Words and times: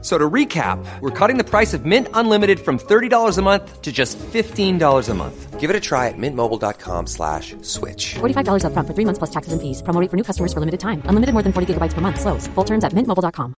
So 0.00 0.16
to 0.16 0.30
recap, 0.30 0.78
we're 1.00 1.10
cutting 1.10 1.38
the 1.38 1.44
price 1.44 1.74
of 1.74 1.84
Mint 1.84 2.06
Unlimited 2.14 2.60
from 2.60 2.78
$30 2.78 3.36
a 3.36 3.42
month 3.42 3.82
to 3.82 3.90
just 3.90 4.16
$15 4.18 5.08
a 5.08 5.14
month. 5.14 5.58
Give 5.58 5.70
it 5.70 5.74
a 5.74 5.80
try 5.80 6.06
at 6.06 6.14
mintmobile.com 6.16 7.08
slash 7.08 7.56
switch. 7.62 8.14
$45 8.20 8.62
upfront 8.62 8.86
for 8.86 8.94
three 8.94 9.04
months 9.04 9.18
plus 9.18 9.30
taxes 9.30 9.52
and 9.52 9.60
fees. 9.60 9.82
Promo 9.82 10.00
rate 10.00 10.08
for 10.08 10.16
new 10.16 10.22
customers 10.22 10.52
for 10.52 10.60
limited 10.60 10.78
time. 10.78 11.02
Unlimited 11.06 11.32
more 11.34 11.42
than 11.42 11.52
40 11.52 11.74
gigabytes 11.74 11.94
per 11.94 12.00
month. 12.00 12.20
Slows. 12.20 12.46
Full 12.54 12.64
terms 12.64 12.84
at 12.84 12.92
mintmobile.com. 12.92 13.54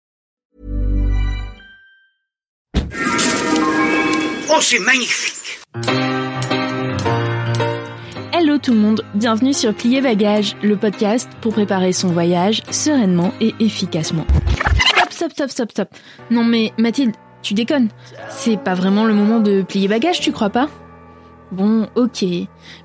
Oh, 4.52 4.60
c'est 4.60 4.80
magnifique 4.80 5.60
Hello 8.32 8.58
tout 8.58 8.72
le 8.72 8.78
monde, 8.80 9.02
bienvenue 9.14 9.52
sur 9.52 9.74
Plier 9.74 10.00
Bagage, 10.00 10.56
le 10.62 10.76
podcast 10.76 11.28
pour 11.40 11.52
préparer 11.52 11.92
son 11.92 12.08
voyage 12.08 12.62
sereinement 12.70 13.32
et 13.40 13.54
efficacement. 13.60 14.26
Stop, 15.20 15.32
stop, 15.32 15.50
stop, 15.50 15.70
stop. 15.72 15.88
Non 16.30 16.44
mais 16.44 16.72
Mathilde, 16.78 17.14
tu 17.42 17.52
déconnes. 17.52 17.90
C'est 18.30 18.56
pas 18.56 18.72
vraiment 18.72 19.04
le 19.04 19.12
moment 19.12 19.38
de 19.38 19.60
plier 19.60 19.86
bagage, 19.86 20.18
tu 20.18 20.32
crois 20.32 20.48
pas? 20.48 20.70
Bon, 21.52 21.88
ok. 21.94 22.24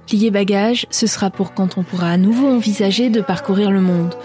Plier 0.05 0.31
bagage, 0.31 0.85
ce 0.89 1.07
sera 1.07 1.29
pour 1.29 1.53
quand 1.53 1.77
on 1.77 1.83
pourra 1.83 2.09
à 2.09 2.17
nouveau 2.17 2.49
envisager 2.49 3.09
de 3.09 3.21
parcourir 3.21 3.71
le 3.71 3.79
monde. 3.79 4.15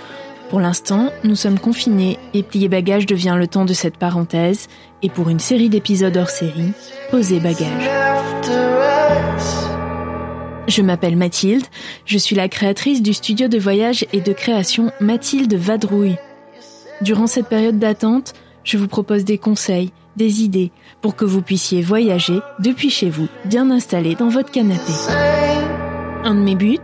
Pour 0.48 0.58
l'instant, 0.58 1.10
nous 1.22 1.36
sommes 1.36 1.60
confinés 1.60 2.18
et 2.34 2.42
plier 2.42 2.68
bagage 2.68 3.06
devient 3.06 3.36
le 3.38 3.46
temps 3.46 3.64
de 3.64 3.74
cette 3.74 3.96
parenthèse 3.96 4.66
et 5.04 5.08
pour 5.08 5.28
une 5.28 5.38
série 5.38 5.68
d'épisodes 5.68 6.16
hors 6.16 6.30
série, 6.30 6.72
poser 7.12 7.38
bagage. 7.38 7.88
Je 10.66 10.82
m'appelle 10.82 11.16
Mathilde, 11.16 11.64
je 12.06 12.18
suis 12.18 12.34
la 12.34 12.48
créatrice 12.48 13.02
du 13.02 13.14
studio 13.14 13.46
de 13.46 13.58
voyage 13.60 14.04
et 14.12 14.20
de 14.20 14.32
création 14.32 14.90
Mathilde 14.98 15.54
Vadrouille. 15.54 16.16
Durant 17.02 17.26
cette 17.26 17.48
période 17.48 17.78
d'attente, 17.78 18.34
je 18.62 18.76
vous 18.76 18.88
propose 18.88 19.24
des 19.24 19.38
conseils, 19.38 19.90
des 20.16 20.42
idées 20.42 20.70
pour 21.00 21.16
que 21.16 21.24
vous 21.24 21.40
puissiez 21.40 21.80
voyager 21.80 22.40
depuis 22.58 22.90
chez 22.90 23.08
vous, 23.08 23.26
bien 23.46 23.70
installé 23.70 24.14
dans 24.14 24.28
votre 24.28 24.50
canapé. 24.50 24.92
Un 26.24 26.34
de 26.34 26.40
mes 26.40 26.56
buts, 26.56 26.78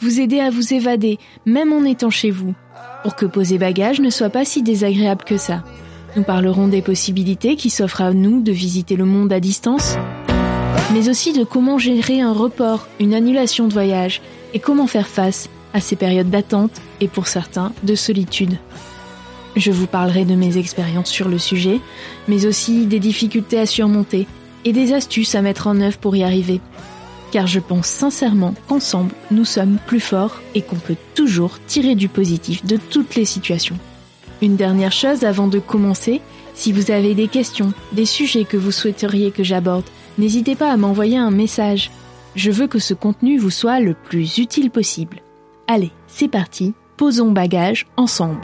vous 0.00 0.20
aider 0.20 0.40
à 0.40 0.50
vous 0.50 0.74
évader, 0.74 1.18
même 1.46 1.72
en 1.72 1.84
étant 1.84 2.10
chez 2.10 2.32
vous, 2.32 2.54
pour 3.04 3.14
que 3.14 3.26
poser 3.26 3.58
bagage 3.58 4.00
ne 4.00 4.10
soit 4.10 4.30
pas 4.30 4.44
si 4.44 4.62
désagréable 4.62 5.24
que 5.24 5.36
ça. 5.36 5.62
Nous 6.16 6.24
parlerons 6.24 6.66
des 6.66 6.82
possibilités 6.82 7.54
qui 7.54 7.70
s'offrent 7.70 8.00
à 8.00 8.12
nous 8.12 8.42
de 8.42 8.50
visiter 8.50 8.96
le 8.96 9.04
monde 9.04 9.32
à 9.32 9.38
distance, 9.38 9.96
mais 10.92 11.08
aussi 11.08 11.32
de 11.32 11.44
comment 11.44 11.78
gérer 11.78 12.20
un 12.20 12.32
report, 12.32 12.88
une 12.98 13.14
annulation 13.14 13.68
de 13.68 13.72
voyage, 13.72 14.20
et 14.52 14.58
comment 14.58 14.88
faire 14.88 15.06
face 15.06 15.48
à 15.72 15.80
ces 15.80 15.94
périodes 15.94 16.30
d'attente 16.30 16.80
et 17.00 17.06
pour 17.06 17.28
certains 17.28 17.72
de 17.84 17.94
solitude. 17.94 18.58
Je 19.56 19.72
vous 19.72 19.86
parlerai 19.86 20.24
de 20.24 20.34
mes 20.34 20.58
expériences 20.58 21.10
sur 21.10 21.28
le 21.28 21.38
sujet, 21.38 21.80
mais 22.28 22.46
aussi 22.46 22.86
des 22.86 23.00
difficultés 23.00 23.58
à 23.58 23.66
surmonter 23.66 24.26
et 24.64 24.72
des 24.72 24.92
astuces 24.92 25.34
à 25.34 25.42
mettre 25.42 25.66
en 25.66 25.80
œuvre 25.80 25.98
pour 25.98 26.14
y 26.16 26.22
arriver. 26.22 26.60
Car 27.32 27.46
je 27.46 27.60
pense 27.60 27.86
sincèrement 27.86 28.54
qu'ensemble, 28.68 29.12
nous 29.30 29.44
sommes 29.44 29.78
plus 29.86 30.00
forts 30.00 30.40
et 30.54 30.62
qu'on 30.62 30.76
peut 30.76 30.96
toujours 31.14 31.58
tirer 31.66 31.94
du 31.94 32.08
positif 32.08 32.64
de 32.64 32.76
toutes 32.76 33.14
les 33.14 33.24
situations. 33.24 33.78
Une 34.42 34.56
dernière 34.56 34.92
chose 34.92 35.24
avant 35.24 35.46
de 35.46 35.58
commencer, 35.58 36.20
si 36.54 36.72
vous 36.72 36.90
avez 36.90 37.14
des 37.14 37.28
questions, 37.28 37.72
des 37.92 38.06
sujets 38.06 38.44
que 38.44 38.56
vous 38.56 38.72
souhaiteriez 38.72 39.30
que 39.30 39.44
j'aborde, 39.44 39.84
n'hésitez 40.18 40.54
pas 40.54 40.72
à 40.72 40.76
m'envoyer 40.76 41.18
un 41.18 41.30
message. 41.30 41.90
Je 42.36 42.50
veux 42.50 42.66
que 42.66 42.78
ce 42.78 42.94
contenu 42.94 43.38
vous 43.38 43.50
soit 43.50 43.80
le 43.80 43.94
plus 43.94 44.38
utile 44.38 44.70
possible. 44.70 45.22
Allez, 45.68 45.90
c'est 46.06 46.28
parti, 46.28 46.74
posons 46.96 47.32
bagage 47.32 47.86
ensemble. 47.96 48.40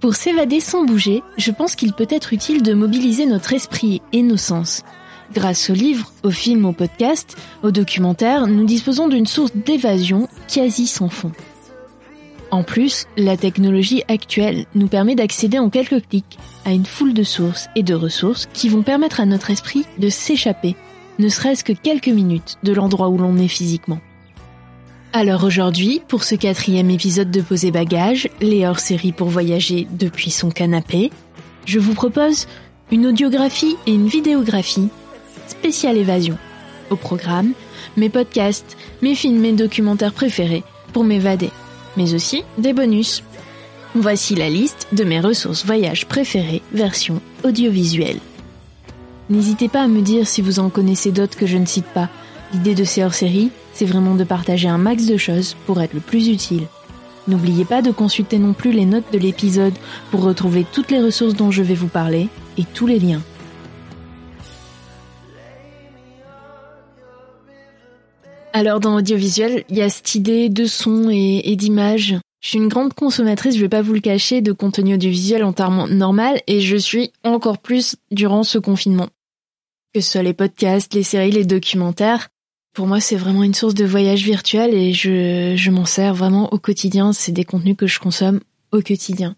Pour 0.00 0.14
s'évader 0.14 0.60
sans 0.60 0.86
bouger, 0.86 1.22
je 1.36 1.50
pense 1.50 1.74
qu'il 1.74 1.92
peut 1.92 2.06
être 2.08 2.32
utile 2.32 2.62
de 2.62 2.72
mobiliser 2.72 3.26
notre 3.26 3.52
esprit 3.52 4.00
et 4.14 4.22
nos 4.22 4.38
sens. 4.38 4.82
Grâce 5.34 5.68
aux 5.68 5.74
livres, 5.74 6.10
aux 6.22 6.30
films, 6.30 6.64
aux 6.64 6.72
podcasts, 6.72 7.36
aux 7.62 7.70
documentaires, 7.70 8.46
nous 8.46 8.64
disposons 8.64 9.08
d'une 9.08 9.26
source 9.26 9.52
d'évasion 9.54 10.26
quasi 10.48 10.86
sans 10.86 11.10
fond. 11.10 11.32
En 12.50 12.62
plus, 12.62 13.06
la 13.18 13.36
technologie 13.36 14.02
actuelle 14.08 14.64
nous 14.74 14.88
permet 14.88 15.14
d'accéder 15.14 15.58
en 15.58 15.68
quelques 15.68 16.08
clics 16.08 16.38
à 16.64 16.72
une 16.72 16.86
foule 16.86 17.12
de 17.12 17.22
sources 17.22 17.68
et 17.76 17.82
de 17.82 17.94
ressources 17.94 18.48
qui 18.54 18.70
vont 18.70 18.82
permettre 18.82 19.20
à 19.20 19.26
notre 19.26 19.50
esprit 19.50 19.84
de 19.98 20.08
s'échapper, 20.08 20.76
ne 21.18 21.28
serait-ce 21.28 21.62
que 21.62 21.74
quelques 21.74 22.08
minutes 22.08 22.56
de 22.62 22.72
l'endroit 22.72 23.10
où 23.10 23.18
l'on 23.18 23.36
est 23.36 23.48
physiquement. 23.48 24.00
Alors 25.12 25.42
aujourd'hui, 25.42 26.00
pour 26.06 26.22
ce 26.22 26.36
quatrième 26.36 26.88
épisode 26.88 27.32
de 27.32 27.40
Poser 27.40 27.72
Bagages, 27.72 28.28
les 28.40 28.64
hors-séries 28.64 29.10
pour 29.10 29.28
voyager 29.28 29.88
depuis 29.90 30.30
son 30.30 30.52
canapé, 30.52 31.10
je 31.66 31.80
vous 31.80 31.94
propose 31.94 32.46
une 32.92 33.08
audiographie 33.08 33.76
et 33.88 33.92
une 33.92 34.06
vidéographie 34.06 34.88
spéciale 35.48 35.96
évasion. 35.96 36.38
Au 36.90 36.96
programme, 36.96 37.54
mes 37.96 38.08
podcasts, 38.08 38.76
mes 39.02 39.16
films 39.16 39.44
et 39.44 39.52
documentaires 39.52 40.12
préférés 40.12 40.62
pour 40.92 41.02
m'évader, 41.02 41.50
mais 41.96 42.14
aussi 42.14 42.44
des 42.56 42.72
bonus. 42.72 43.24
Voici 43.96 44.36
la 44.36 44.48
liste 44.48 44.86
de 44.92 45.02
mes 45.02 45.18
ressources 45.18 45.66
voyage 45.66 46.06
préférées 46.06 46.62
version 46.72 47.20
audiovisuelle. 47.42 48.20
N'hésitez 49.28 49.68
pas 49.68 49.82
à 49.82 49.88
me 49.88 50.02
dire 50.02 50.28
si 50.28 50.40
vous 50.40 50.60
en 50.60 50.70
connaissez 50.70 51.10
d'autres 51.10 51.36
que 51.36 51.46
je 51.46 51.56
ne 51.56 51.66
cite 51.66 51.86
pas. 51.86 52.08
L'idée 52.52 52.76
de 52.76 52.84
ces 52.84 53.02
hors-séries, 53.02 53.50
c'est 53.80 53.86
vraiment 53.86 54.14
de 54.14 54.24
partager 54.24 54.68
un 54.68 54.76
max 54.76 55.06
de 55.06 55.16
choses 55.16 55.56
pour 55.64 55.80
être 55.80 55.94
le 55.94 56.00
plus 56.00 56.28
utile. 56.28 56.66
N'oubliez 57.26 57.64
pas 57.64 57.80
de 57.80 57.90
consulter 57.90 58.38
non 58.38 58.52
plus 58.52 58.72
les 58.72 58.84
notes 58.84 59.10
de 59.10 59.16
l'épisode 59.16 59.72
pour 60.10 60.20
retrouver 60.20 60.66
toutes 60.70 60.90
les 60.90 61.00
ressources 61.00 61.32
dont 61.32 61.50
je 61.50 61.62
vais 61.62 61.74
vous 61.74 61.88
parler 61.88 62.28
et 62.58 62.64
tous 62.74 62.86
les 62.86 62.98
liens. 62.98 63.22
Alors 68.52 68.80
dans 68.80 68.96
l'audiovisuel, 68.96 69.64
il 69.70 69.78
y 69.78 69.80
a 69.80 69.88
cette 69.88 70.14
idée 70.14 70.50
de 70.50 70.66
son 70.66 71.08
et, 71.08 71.56
d'image. 71.56 72.16
Je 72.42 72.48
suis 72.50 72.58
une 72.58 72.68
grande 72.68 72.92
consommatrice, 72.92 73.54
je 73.54 73.62
vais 73.62 73.70
pas 73.70 73.80
vous 73.80 73.94
le 73.94 74.00
cacher, 74.00 74.42
de 74.42 74.52
contenu 74.52 74.92
audiovisuel 74.92 75.42
en 75.42 75.54
termes 75.54 75.88
normal 75.88 76.42
et 76.46 76.60
je 76.60 76.76
suis 76.76 77.12
encore 77.24 77.56
plus 77.56 77.96
durant 78.10 78.42
ce 78.42 78.58
confinement. 78.58 79.08
Que 79.94 80.02
ce 80.02 80.10
soit 80.10 80.22
les 80.22 80.34
podcasts, 80.34 80.92
les 80.92 81.02
séries, 81.02 81.30
les 81.30 81.46
documentaires, 81.46 82.28
pour 82.72 82.86
moi 82.86 83.00
c'est 83.00 83.16
vraiment 83.16 83.42
une 83.42 83.54
source 83.54 83.74
de 83.74 83.84
voyage 83.84 84.22
virtuel 84.22 84.74
et 84.74 84.92
je, 84.92 85.54
je 85.56 85.70
m'en 85.70 85.84
sers 85.84 86.14
vraiment 86.14 86.52
au 86.52 86.58
quotidien, 86.58 87.12
c'est 87.12 87.32
des 87.32 87.44
contenus 87.44 87.76
que 87.76 87.86
je 87.86 87.98
consomme 87.98 88.40
au 88.72 88.80
quotidien. 88.80 89.36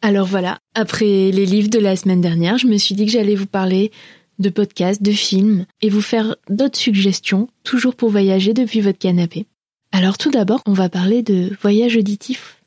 Alors 0.00 0.26
voilà, 0.26 0.58
après 0.74 1.30
les 1.30 1.46
livres 1.46 1.70
de 1.70 1.78
la 1.78 1.94
semaine 1.94 2.20
dernière, 2.20 2.58
je 2.58 2.66
me 2.66 2.76
suis 2.76 2.94
dit 2.94 3.06
que 3.06 3.12
j'allais 3.12 3.36
vous 3.36 3.46
parler 3.46 3.92
de 4.38 4.50
podcasts, 4.50 5.02
de 5.02 5.12
films, 5.12 5.66
et 5.80 5.88
vous 5.88 6.00
faire 6.00 6.36
d'autres 6.50 6.78
suggestions, 6.78 7.48
toujours 7.62 7.94
pour 7.94 8.10
voyager 8.10 8.52
depuis 8.52 8.80
votre 8.80 8.98
canapé. 8.98 9.46
Alors 9.92 10.18
tout 10.18 10.30
d'abord, 10.30 10.62
on 10.66 10.72
va 10.72 10.88
parler 10.88 11.22
de 11.22 11.56
voyage 11.60 11.96
auditif. 11.96 12.62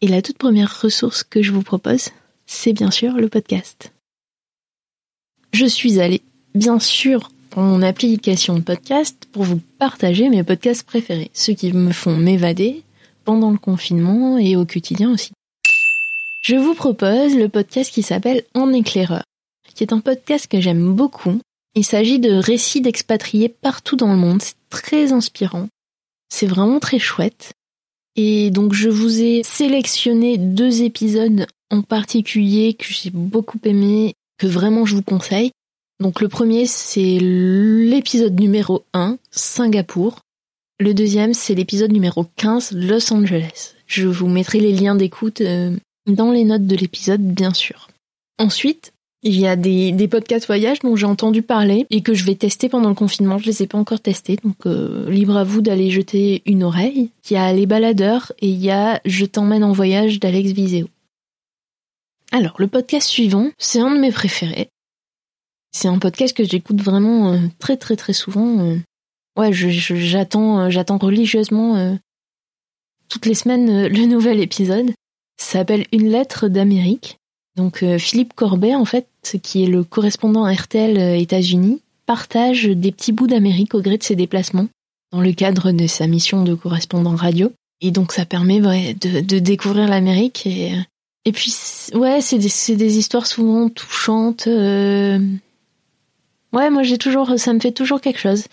Et 0.00 0.08
la 0.08 0.22
toute 0.22 0.38
première 0.38 0.80
ressource 0.80 1.24
que 1.24 1.42
je 1.42 1.52
vous 1.52 1.62
propose, 1.62 2.10
c'est 2.46 2.72
bien 2.72 2.90
sûr 2.90 3.14
le 3.14 3.28
podcast. 3.28 3.92
Je 5.52 5.66
suis 5.66 6.00
allée, 6.00 6.22
bien 6.54 6.78
sûr, 6.78 7.30
mon 7.62 7.82
application 7.82 8.54
de 8.54 8.60
podcast 8.60 9.28
pour 9.32 9.44
vous 9.44 9.60
partager 9.78 10.28
mes 10.28 10.42
podcasts 10.42 10.86
préférés, 10.86 11.30
ceux 11.32 11.54
qui 11.54 11.72
me 11.72 11.92
font 11.92 12.16
m'évader 12.16 12.82
pendant 13.24 13.50
le 13.50 13.58
confinement 13.58 14.38
et 14.38 14.56
au 14.56 14.64
quotidien 14.64 15.12
aussi. 15.12 15.32
Je 16.42 16.56
vous 16.56 16.74
propose 16.74 17.34
le 17.34 17.48
podcast 17.48 17.92
qui 17.92 18.02
s'appelle 18.02 18.44
En 18.54 18.72
éclaireur 18.72 19.22
qui 19.76 19.84
est 19.84 19.92
un 19.92 20.00
podcast 20.00 20.48
que 20.48 20.60
j'aime 20.60 20.94
beaucoup. 20.94 21.38
Il 21.74 21.84
s'agit 21.84 22.18
de 22.18 22.32
récits 22.32 22.80
d'expatriés 22.80 23.50
partout 23.50 23.94
dans 23.94 24.10
le 24.10 24.18
monde. 24.18 24.40
C'est 24.42 24.56
très 24.70 25.12
inspirant. 25.12 25.68
C'est 26.30 26.46
vraiment 26.46 26.80
très 26.80 26.98
chouette. 26.98 27.52
Et 28.16 28.50
donc 28.50 28.72
je 28.72 28.88
vous 28.88 29.20
ai 29.20 29.42
sélectionné 29.42 30.38
deux 30.38 30.82
épisodes 30.82 31.46
en 31.70 31.82
particulier 31.82 32.72
que 32.72 32.86
j'ai 32.88 33.10
beaucoup 33.10 33.58
aimé, 33.64 34.14
que 34.38 34.46
vraiment 34.46 34.86
je 34.86 34.96
vous 34.96 35.02
conseille. 35.02 35.52
Donc 36.00 36.20
le 36.20 36.28
premier 36.28 36.66
c'est 36.66 37.18
l'épisode 37.18 38.38
numéro 38.38 38.84
1, 38.92 39.18
Singapour. 39.30 40.20
Le 40.78 40.92
deuxième 40.92 41.32
c'est 41.32 41.54
l'épisode 41.54 41.92
numéro 41.92 42.26
15, 42.36 42.72
Los 42.72 43.12
Angeles. 43.12 43.74
Je 43.86 44.06
vous 44.06 44.28
mettrai 44.28 44.60
les 44.60 44.72
liens 44.72 44.94
d'écoute 44.94 45.40
euh, 45.40 45.74
dans 46.06 46.32
les 46.32 46.44
notes 46.44 46.66
de 46.66 46.76
l'épisode 46.76 47.22
bien 47.22 47.54
sûr. 47.54 47.88
Ensuite, 48.38 48.92
Il 49.22 49.40
y 49.40 49.46
a 49.46 49.56
des, 49.56 50.08
podcasts 50.08 50.46
voyage 50.46 50.80
dont 50.80 50.94
j'ai 50.94 51.06
entendu 51.06 51.42
parler 51.42 51.86
et 51.90 52.02
que 52.02 52.14
je 52.14 52.24
vais 52.24 52.36
tester 52.36 52.68
pendant 52.68 52.90
le 52.90 52.94
confinement. 52.94 53.38
Je 53.38 53.46
les 53.46 53.62
ai 53.62 53.66
pas 53.66 53.78
encore 53.78 53.98
testés, 53.98 54.36
donc 54.44 54.66
euh, 54.66 55.10
libre 55.10 55.36
à 55.36 55.42
vous 55.42 55.62
d'aller 55.62 55.90
jeter 55.90 56.42
une 56.44 56.62
oreille. 56.62 57.10
Il 57.28 57.32
y 57.32 57.36
a 57.36 57.52
Les 57.52 57.66
Baladeurs 57.66 58.32
et 58.40 58.48
il 58.48 58.62
y 58.62 58.70
a 58.70 59.00
Je 59.04 59.24
t'emmène 59.24 59.64
en 59.64 59.72
voyage 59.72 60.20
d'Alex 60.20 60.52
Viseo. 60.52 60.86
Alors, 62.30 62.54
le 62.58 62.68
podcast 62.68 63.08
suivant, 63.08 63.50
c'est 63.58 63.80
un 63.80 63.92
de 63.92 63.98
mes 63.98 64.12
préférés. 64.12 64.68
C'est 65.76 65.88
un 65.88 65.98
podcast 65.98 66.34
que 66.34 66.42
j'écoute 66.42 66.80
vraiment 66.80 67.34
euh, 67.34 67.38
très 67.58 67.76
très 67.76 67.96
très 67.96 68.14
souvent. 68.14 68.60
euh. 68.60 68.78
Ouais, 69.38 69.52
j'attends 69.52 70.60
euh, 70.60 70.70
j'attends 70.70 70.96
religieusement 70.96 71.98
toutes 73.10 73.26
les 73.26 73.34
semaines 73.34 73.86
le 73.86 74.06
nouvel 74.06 74.40
épisode. 74.40 74.88
Ça 75.36 75.58
s'appelle 75.58 75.84
Une 75.92 76.08
lettre 76.08 76.48
d'Amérique. 76.48 77.18
Donc 77.56 77.84
Philippe 77.98 78.32
Corbet, 78.32 78.74
en 78.74 78.86
fait, 78.86 79.06
qui 79.42 79.64
est 79.64 79.66
le 79.66 79.84
correspondant 79.84 80.50
RTL 80.50 81.20
États-Unis, 81.20 81.82
partage 82.06 82.64
des 82.64 82.90
petits 82.90 83.12
bouts 83.12 83.26
d'Amérique 83.26 83.74
au 83.74 83.82
gré 83.82 83.98
de 83.98 84.02
ses 84.02 84.16
déplacements 84.16 84.68
dans 85.12 85.20
le 85.20 85.32
cadre 85.34 85.72
de 85.72 85.86
sa 85.86 86.06
mission 86.06 86.42
de 86.42 86.54
correspondant 86.54 87.16
radio. 87.16 87.52
Et 87.82 87.90
donc 87.90 88.12
ça 88.12 88.24
permet 88.24 88.60
de, 88.60 89.20
de 89.20 89.38
découvrir 89.38 89.88
l'Amérique. 89.88 90.46
Et, 90.46 90.72
et 91.26 91.32
puis, 91.32 91.54
ouais, 91.92 92.22
c'est 92.22 92.38
des, 92.38 92.76
des 92.76 92.96
histoires 92.96 93.26
souvent 93.26 93.68
touchantes. 93.68 94.48
Ouais, 96.52 96.70
moi 96.70 96.82
j'ai 96.82 96.98
toujours, 96.98 97.38
ça 97.38 97.52
me 97.52 97.60
fait 97.60 97.72
toujours 97.72 98.00
quelque 98.00 98.18
chose. 98.18 98.44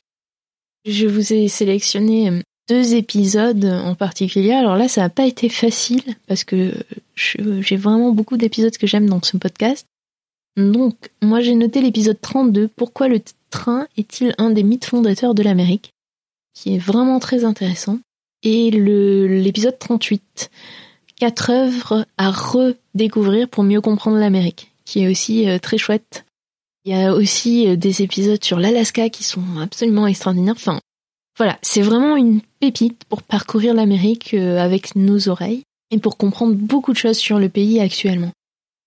Je 0.86 1.08
vous 1.08 1.34
ai 1.34 1.48
sélectionné 1.48 2.30
euh, 2.30 2.42
deux 2.70 2.96
épisodes 2.96 3.66
en 3.66 3.96
particulier. 3.96 4.52
Alors 4.52 4.76
là, 4.76 4.88
ça 4.88 5.02
n'a 5.02 5.10
pas 5.10 5.26
été 5.26 5.50
facile 5.50 6.04
parce 6.28 6.44
que 6.44 6.74
j'ai 7.16 7.78
vraiment 7.78 8.12
beaucoup 8.12 8.38
d'épisodes 8.38 8.76
que 8.78 8.88
j'aime 8.88 9.10
dans 9.10 9.22
ce 9.22 9.38
podcast. 9.38 9.86
Donc, 10.58 10.96
moi 11.22 11.42
j'ai 11.42 11.56
noté 11.56 11.82
l'épisode 11.82 12.20
32, 12.22 12.68
Pourquoi 12.68 13.08
le 13.08 13.22
train 13.50 13.88
est-il 13.98 14.36
un 14.38 14.52
des 14.52 14.64
mythes 14.64 14.86
fondateurs 14.86 15.34
de 15.34 15.44
l'Amérique? 15.44 15.92
Qui 16.54 16.76
est 16.76 16.80
vraiment 16.80 17.20
très 17.20 17.46
intéressant. 17.46 18.00
Et 18.44 18.70
l'épisode 18.72 19.80
38, 19.80 20.52
Quatre 21.16 21.52
œuvres 21.52 22.06
à 22.18 22.32
redécouvrir 22.32 23.48
pour 23.48 23.64
mieux 23.64 23.82
comprendre 23.82 24.18
l'Amérique, 24.18 24.74
qui 24.84 25.04
est 25.04 25.08
aussi 25.08 25.48
euh, 25.48 25.58
très 25.60 25.78
chouette. 25.78 26.26
Il 26.86 26.92
y 26.92 27.02
a 27.02 27.14
aussi 27.14 27.68
euh, 27.68 27.76
des 27.76 28.02
épisodes 28.02 28.44
sur 28.44 28.60
l'Alaska 28.60 29.10
qui 29.10 29.24
sont 29.24 29.44
absolument 29.62 30.08
extraordinaires. 30.08 30.56
Enfin, 30.58 30.80
voilà, 31.38 31.58
c'est 31.62 31.82
vraiment 31.82 32.18
une 32.18 32.42
pépite 32.60 33.04
pour 33.06 33.24
parcourir 33.24 33.74
l'Amérique 33.74 34.34
euh, 34.34 34.60
avec 34.60 34.96
nos 34.96 35.30
oreilles 35.30 35.64
et 35.92 36.00
pour 36.00 36.18
comprendre 36.18 36.56
beaucoup 36.56 36.92
de 36.92 36.98
choses 36.98 37.18
sur 37.18 37.40
le 37.40 37.50
pays 37.50 37.80
actuellement. 37.80 38.32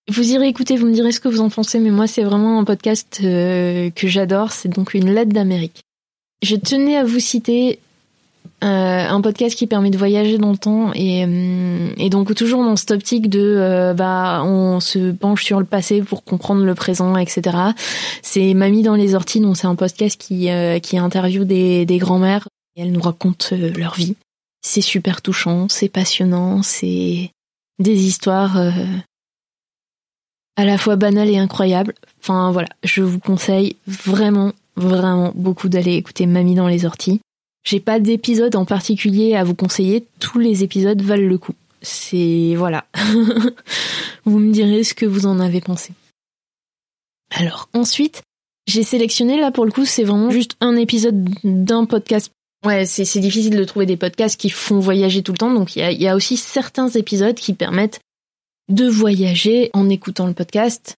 Vous 0.09 0.33
irez 0.33 0.47
écouter, 0.47 0.77
vous 0.77 0.87
me 0.87 0.93
direz 0.93 1.11
ce 1.11 1.19
que 1.19 1.29
vous 1.29 1.41
en 1.41 1.49
pensez, 1.49 1.81
mais 1.81 1.91
moi 1.91 2.07
c'est 2.07 2.23
vraiment 2.23 2.61
un 2.61 2.65
podcast 2.65 3.21
euh, 3.25 3.91
que 3.91 4.07
j'adore, 4.07 4.53
c'est 4.53 4.69
donc 4.69 4.95
une 4.95 5.13
lettre 5.13 5.33
d'Amérique. 5.33 5.83
Je 6.43 6.55
tenais 6.55 6.97
à 6.97 7.05
vous 7.05 7.19
citer 7.19 7.81
euh, 8.65 9.09
un 9.09 9.21
podcast 9.21 9.57
qui 9.57 9.67
permet 9.67 9.91
de 9.91 9.99
voyager 9.99 10.39
dans 10.39 10.51
le 10.51 10.57
temps 10.57 10.93
et, 10.95 11.25
hum, 11.25 11.93
et 11.99 12.09
donc 12.09 12.35
toujours 12.35 12.65
dans 12.65 12.77
cette 12.77 12.91
optique 12.91 13.29
de 13.29 13.41
euh, 13.41 13.93
bah 13.93 14.43
on 14.45 14.81
se 14.81 15.13
penche 15.13 15.45
sur 15.45 15.59
le 15.61 15.67
passé 15.67 16.01
pour 16.01 16.25
comprendre 16.25 16.65
le 16.65 16.75
présent, 16.75 17.17
etc. 17.17 17.57
C'est 18.23 18.55
Mamie 18.55 18.83
dans 18.83 18.95
les 18.95 19.15
orties, 19.15 19.41
donc 19.41 19.57
c'est 19.57 19.67
un 19.67 19.75
podcast 19.75 20.19
qui 20.19 20.51
euh, 20.51 20.79
qui 20.79 20.97
interviewe 20.97 21.45
des, 21.45 21.85
des 21.85 21.99
grands-mères 21.99 22.49
et 22.77 22.83
elles 22.83 22.93
nous 22.93 23.01
racontent 23.01 23.47
euh, 23.53 23.73
leur 23.77 23.95
vie. 23.95 24.17
C'est 24.63 24.81
super 24.81 25.23
touchant, 25.23 25.67
c'est 25.69 25.89
passionnant, 25.89 26.63
c'est 26.63 27.31
des 27.79 28.07
histoires 28.07 28.57
euh, 28.57 28.71
à 30.57 30.65
la 30.65 30.79
fois 30.79 30.97
banales 30.97 31.31
et 31.31 31.39
incroyables. 31.39 31.95
Enfin 32.21 32.53
voilà, 32.53 32.69
je 32.83 33.03
vous 33.03 33.19
conseille 33.19 33.77
vraiment, 33.87 34.53
vraiment 34.77 35.33
beaucoup 35.35 35.69
d'aller 35.69 35.95
écouter 35.95 36.27
Mamie 36.27 36.55
dans 36.55 36.69
les 36.69 36.85
orties. 36.85 37.21
J'ai 37.67 37.81
pas 37.81 37.99
d'épisode 37.99 38.55
en 38.55 38.65
particulier 38.65 39.35
à 39.35 39.43
vous 39.43 39.57
conseiller, 39.57 40.07
tous 40.21 40.39
les 40.39 40.63
épisodes 40.63 41.03
valent 41.03 41.27
le 41.27 41.37
coup. 41.37 41.55
C'est 41.83 42.55
voilà. 42.57 42.87
vous 44.25 44.39
me 44.39 44.53
direz 44.53 44.85
ce 44.85 44.95
que 44.95 45.05
vous 45.05 45.27
en 45.27 45.41
avez 45.41 45.61
pensé. 45.61 45.93
Alors 47.31 47.69
ensuite, 47.75 48.23
j'ai 48.69 48.85
sélectionné 48.85 49.41
là 49.41 49.51
pour 49.51 49.65
le 49.65 49.73
coup, 49.73 49.85
c'est 49.85 50.05
vraiment 50.05 50.31
juste 50.31 50.53
un 50.61 50.77
épisode 50.77 51.29
d'un 51.43 51.87
podcast. 51.87 52.31
Ouais, 52.65 52.87
c'est 52.87 53.21
difficile 53.21 53.57
de 53.57 53.65
trouver 53.65 53.87
des 53.87 53.97
podcasts 53.97 54.41
qui 54.41 54.51
font 54.51 54.79
voyager 54.79 55.25
tout 55.25 55.33
le 55.33 55.39
temps, 55.39 55.53
donc 55.53 55.75
il 55.75 55.81
y 55.81 55.83
a, 55.83 55.91
y 55.91 56.07
a 56.07 56.15
aussi 56.15 56.37
certains 56.37 56.89
épisodes 56.89 57.35
qui 57.35 57.53
permettent 57.53 57.99
de 58.69 58.87
voyager 58.87 59.71
en 59.73 59.89
écoutant 59.89 60.29
le 60.29 60.35
podcast, 60.35 60.95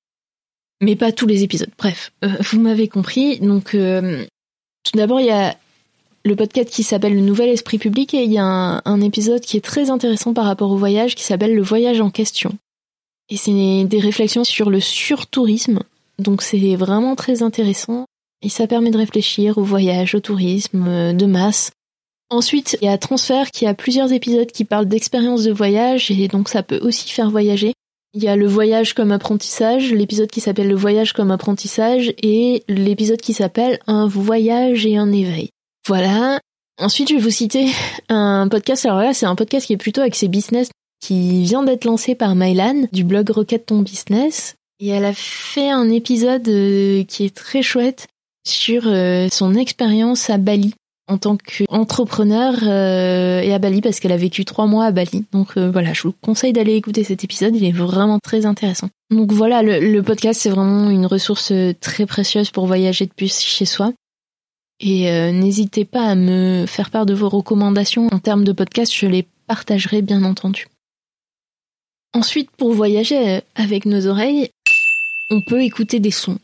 mais 0.82 0.97
pas 0.97 1.12
tous 1.12 1.26
les 1.26 1.44
épisodes. 1.44 1.71
Bref, 1.79 2.12
euh, 2.25 2.37
vous 2.41 2.61
m'avez 2.61 2.88
compris. 2.88 3.38
Donc 3.41 3.75
euh, 3.75 4.26
tout 4.85 4.99
d'abord, 4.99 5.21
il 5.21 5.26
y 5.26 5.31
a 5.31 5.56
le 6.29 6.37
podcast 6.37 6.71
qui 6.71 6.83
s'appelle 6.83 7.15
Le 7.15 7.21
Nouvel 7.21 7.49
Esprit 7.49 7.79
Public 7.79 8.15
et 8.15 8.23
il 8.23 8.33
y 8.33 8.39
a 8.39 8.45
un, 8.85 9.01
épisode 9.01 9.41
qui 9.41 9.57
est 9.57 9.65
très 9.65 9.91
intéressant 9.91 10.35
par 10.35 10.45
rapport 10.45 10.71
au 10.71 10.77
voyage 10.77 11.15
qui 11.15 11.25
s'appelle 11.25 11.55
Le 11.55 11.63
Voyage 11.63 12.01
en 12.01 12.11
question. 12.11 12.57
Et 13.31 13.37
c'est 13.37 13.85
des 13.85 13.99
réflexions 13.99 14.45
sur 14.45 14.71
le 14.71 14.81
surtourisme, 14.81 15.81
donc 16.19 16.43
c'est 16.43 16.77
vraiment 16.77 17.17
très 17.17 17.43
intéressant 17.43 18.05
et 18.43 18.49
ça 18.49 18.67
permet 18.67 18.91
de 18.91 18.99
réfléchir 18.99 19.59
au 19.59 19.63
voyage, 19.63 20.15
au 20.15 20.21
tourisme 20.21 20.85
euh, 20.87 21.13
de 21.13 21.27
masse. 21.27 21.73
Ensuite, 22.31 22.77
il 22.81 22.85
y 22.85 22.89
a 22.89 22.99
Transfert 22.99 23.51
qui 23.51 23.67
a 23.67 23.75
plusieurs 23.75 24.13
épisodes 24.13 24.53
qui 24.53 24.65
parlent 24.65 24.87
d'expériences 24.87 25.45
de 25.45 25.53
voyage 25.53 26.11
et 26.11 26.29
donc 26.29 26.49
ça 26.49 26.63
peut 26.63 26.79
aussi 26.83 27.11
faire 27.11 27.31
voyager. 27.31 27.73
Il 28.15 28.23
y 28.23 28.29
a 28.29 28.37
le 28.37 28.47
voyage 28.47 28.95
comme 28.95 29.13
apprentissage, 29.13 29.93
l'épisode 29.93 30.31
qui 30.31 30.41
s'appelle 30.41 30.69
le 30.69 30.75
voyage 30.75 31.13
comme 31.15 31.31
apprentissage 31.31 32.13
et 32.23 32.65
l'épisode 32.69 33.21
qui 33.21 33.33
s'appelle 33.33 33.79
un 33.87 34.07
voyage 34.07 34.87
et 34.87 34.97
un 34.97 35.11
éveil. 35.11 35.51
Voilà. 35.88 36.38
Ensuite, 36.79 37.08
je 37.08 37.14
vais 37.14 37.20
vous 37.20 37.31
citer 37.31 37.70
un 38.11 38.46
podcast. 38.49 38.85
Alors 38.85 38.99
là, 38.99 39.14
c'est 39.14 39.25
un 39.25 39.35
podcast 39.35 39.67
qui 39.67 39.73
est 39.73 39.79
plutôt 39.79 40.02
axé 40.02 40.29
business, 40.29 40.69
qui 41.00 41.43
vient 41.43 41.62
d'être 41.62 41.87
lancé 41.87 42.14
par 42.14 42.35
Mylan 42.35 42.87
du 42.93 43.05
blog 43.05 43.31
Rocket 43.31 43.64
Ton 43.64 43.81
Business. 43.81 44.55
Et 44.81 44.88
elle 44.88 45.06
a 45.06 45.14
fait 45.14 45.70
un 45.70 45.88
épisode 45.88 46.46
euh, 46.46 47.05
qui 47.05 47.25
est 47.25 47.35
très 47.35 47.62
chouette 47.62 48.06
sur 48.46 48.82
euh, 48.87 49.29
son 49.32 49.55
expérience 49.55 50.29
à 50.29 50.37
Bali 50.37 50.75
en 51.11 51.17
tant 51.17 51.38
qu'entrepreneur 51.38 52.55
euh, 52.64 53.40
et 53.40 53.55
à 53.55 53.58
Bali 53.58 53.81
parce 53.81 53.99
qu'elle 53.99 54.12
a 54.12 54.19
vécu 54.19 54.44
trois 54.44 54.67
mois 54.67 54.85
à 54.85 54.93
Bali. 54.93 55.25
Donc 55.32 55.56
voilà, 55.56 55.94
je 55.94 56.02
vous 56.02 56.12
conseille 56.20 56.52
d'aller 56.52 56.75
écouter 56.75 57.02
cet 57.02 57.25
épisode, 57.25 57.56
il 57.56 57.64
est 57.64 57.73
vraiment 57.73 58.19
très 58.19 58.44
intéressant. 58.44 58.90
Donc 59.11 59.32
voilà, 59.32 59.62
le, 59.62 60.02
podcast 60.02 60.43
c'est 60.43 60.50
vraiment 60.50 60.90
une 60.90 61.06
ressource 61.06 61.50
très 61.81 62.05
précieuse 62.05 62.50
pour 62.50 62.67
voyager 62.67 63.06
depuis 63.06 63.29
chez 63.29 63.64
soi. 63.64 63.93
Et 64.81 65.11
euh, 65.11 65.33
n'hésitez 65.33 65.85
pas 65.85 66.05
à 66.05 66.15
me 66.15 66.65
faire 66.67 66.91
part 66.91 67.07
de 67.07 67.15
vos 67.15 67.29
recommandations 67.29 68.09
en 68.13 68.19
termes 68.19 68.45
de 68.45 68.53
podcast, 68.53 68.95
je 68.95 69.07
les 69.07 69.27
partagerai 69.47 70.03
bien 70.03 70.23
entendu. 70.23 70.69
Ensuite, 72.14 72.50
pour 72.52 72.73
voyager 72.73 73.29
euh, 73.29 73.41
avec 73.57 73.87
nos 73.87 74.07
oreilles, 74.07 74.50
on 75.31 75.41
peut 75.43 75.62
écouter 75.62 75.99
des 75.99 76.12
sons. 76.12 76.38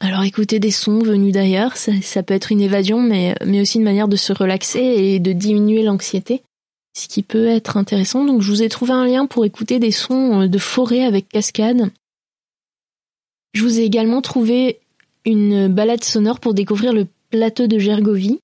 Alors 0.00 0.22
écouter 0.22 0.60
des 0.60 0.70
sons 0.70 1.00
venus 1.00 1.32
d'ailleurs, 1.32 1.76
ça, 1.76 2.22
peut 2.22 2.34
être 2.34 2.52
une 2.52 2.60
évasion, 2.60 3.00
mais, 3.00 3.34
mais 3.44 3.60
aussi 3.60 3.78
une 3.78 3.84
manière 3.84 4.06
de 4.06 4.16
se 4.16 4.32
relaxer 4.32 4.80
et 4.80 5.18
de 5.18 5.32
diminuer 5.32 5.82
l'anxiété, 5.82 6.42
ce 6.96 7.08
qui 7.08 7.24
peut 7.24 7.48
être 7.48 7.76
intéressant. 7.76 8.24
Donc 8.24 8.42
je 8.42 8.50
vous 8.50 8.62
ai 8.62 8.68
trouvé 8.68 8.92
un 8.92 9.06
lien 9.06 9.26
pour 9.26 9.44
écouter 9.44 9.80
des 9.80 9.90
sons 9.90 10.46
de 10.46 10.58
forêt 10.58 11.02
avec 11.02 11.28
cascade. 11.28 11.90
Je 13.54 13.62
vous 13.64 13.80
ai 13.80 13.82
également 13.82 14.22
trouvé 14.22 14.78
une 15.24 15.66
balade 15.66 16.04
sonore 16.04 16.38
pour 16.38 16.54
découvrir 16.54 16.92
le 16.92 17.08
plateau 17.30 17.66
de 17.66 17.78
Gergovie. 17.78 18.40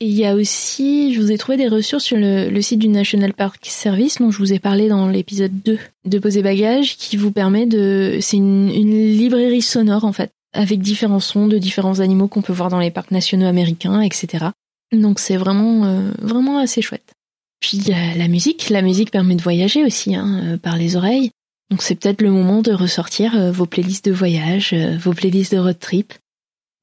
Et 0.00 0.08
il 0.08 0.14
y 0.14 0.26
a 0.26 0.34
aussi, 0.34 1.14
je 1.14 1.20
vous 1.22 1.32
ai 1.32 1.38
trouvé 1.38 1.56
des 1.56 1.68
ressources 1.68 2.04
sur 2.04 2.18
le, 2.18 2.60
site 2.60 2.80
du 2.80 2.88
National 2.88 3.32
Park 3.32 3.64
Service, 3.64 4.18
dont 4.18 4.30
je 4.30 4.36
vous 4.38 4.52
ai 4.52 4.58
parlé 4.58 4.88
dans 4.88 5.08
l'épisode 5.08 5.62
2 5.64 5.78
de 6.04 6.18
Poser 6.18 6.42
Bagages, 6.42 6.98
qui 6.98 7.16
vous 7.16 7.32
permet 7.32 7.64
de... 7.64 8.18
C'est 8.20 8.36
une, 8.36 8.68
librairie 8.68 9.62
sonore, 9.62 10.04
en 10.04 10.12
fait, 10.12 10.30
avec 10.52 10.80
différents 10.80 11.20
sons 11.20 11.46
de 11.46 11.56
différents 11.56 12.00
animaux 12.00 12.28
qu'on 12.28 12.42
peut 12.42 12.52
voir 12.52 12.68
dans 12.68 12.78
les 12.78 12.90
parcs 12.90 13.10
nationaux 13.10 13.46
américains, 13.46 14.02
etc. 14.02 14.48
Donc 14.92 15.18
c'est 15.18 15.38
vraiment, 15.38 15.86
euh, 15.86 16.10
vraiment 16.20 16.58
assez 16.58 16.82
chouette. 16.82 17.14
Puis 17.60 17.78
il 17.78 17.88
y 17.88 17.94
a 17.94 18.14
la 18.14 18.28
musique. 18.28 18.68
La 18.68 18.82
musique 18.82 19.10
permet 19.10 19.34
de 19.34 19.42
voyager 19.42 19.82
aussi, 19.82 20.14
hein, 20.14 20.42
euh, 20.44 20.56
par 20.58 20.76
les 20.76 20.96
oreilles. 20.96 21.30
Donc 21.70 21.80
c'est 21.80 21.94
peut-être 21.94 22.20
le 22.20 22.30
moment 22.30 22.60
de 22.60 22.72
ressortir 22.72 23.34
euh, 23.34 23.50
vos 23.50 23.64
playlists 23.64 24.04
de 24.04 24.12
voyage, 24.12 24.74
vos 24.74 25.14
playlists 25.14 25.54
de 25.54 25.58
road 25.58 25.78
trip, 25.78 26.12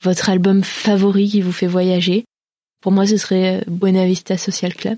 votre 0.04 0.30
album 0.30 0.64
favori 0.64 1.30
qui 1.30 1.42
vous 1.42 1.52
fait 1.52 1.68
voyager. 1.68 2.26
Pour 2.82 2.92
moi, 2.92 3.08
ce 3.08 3.18
serait 3.18 3.64
Buena 3.68 4.06
Vista 4.06 4.38
Social 4.38 4.76
Club. 4.76 4.98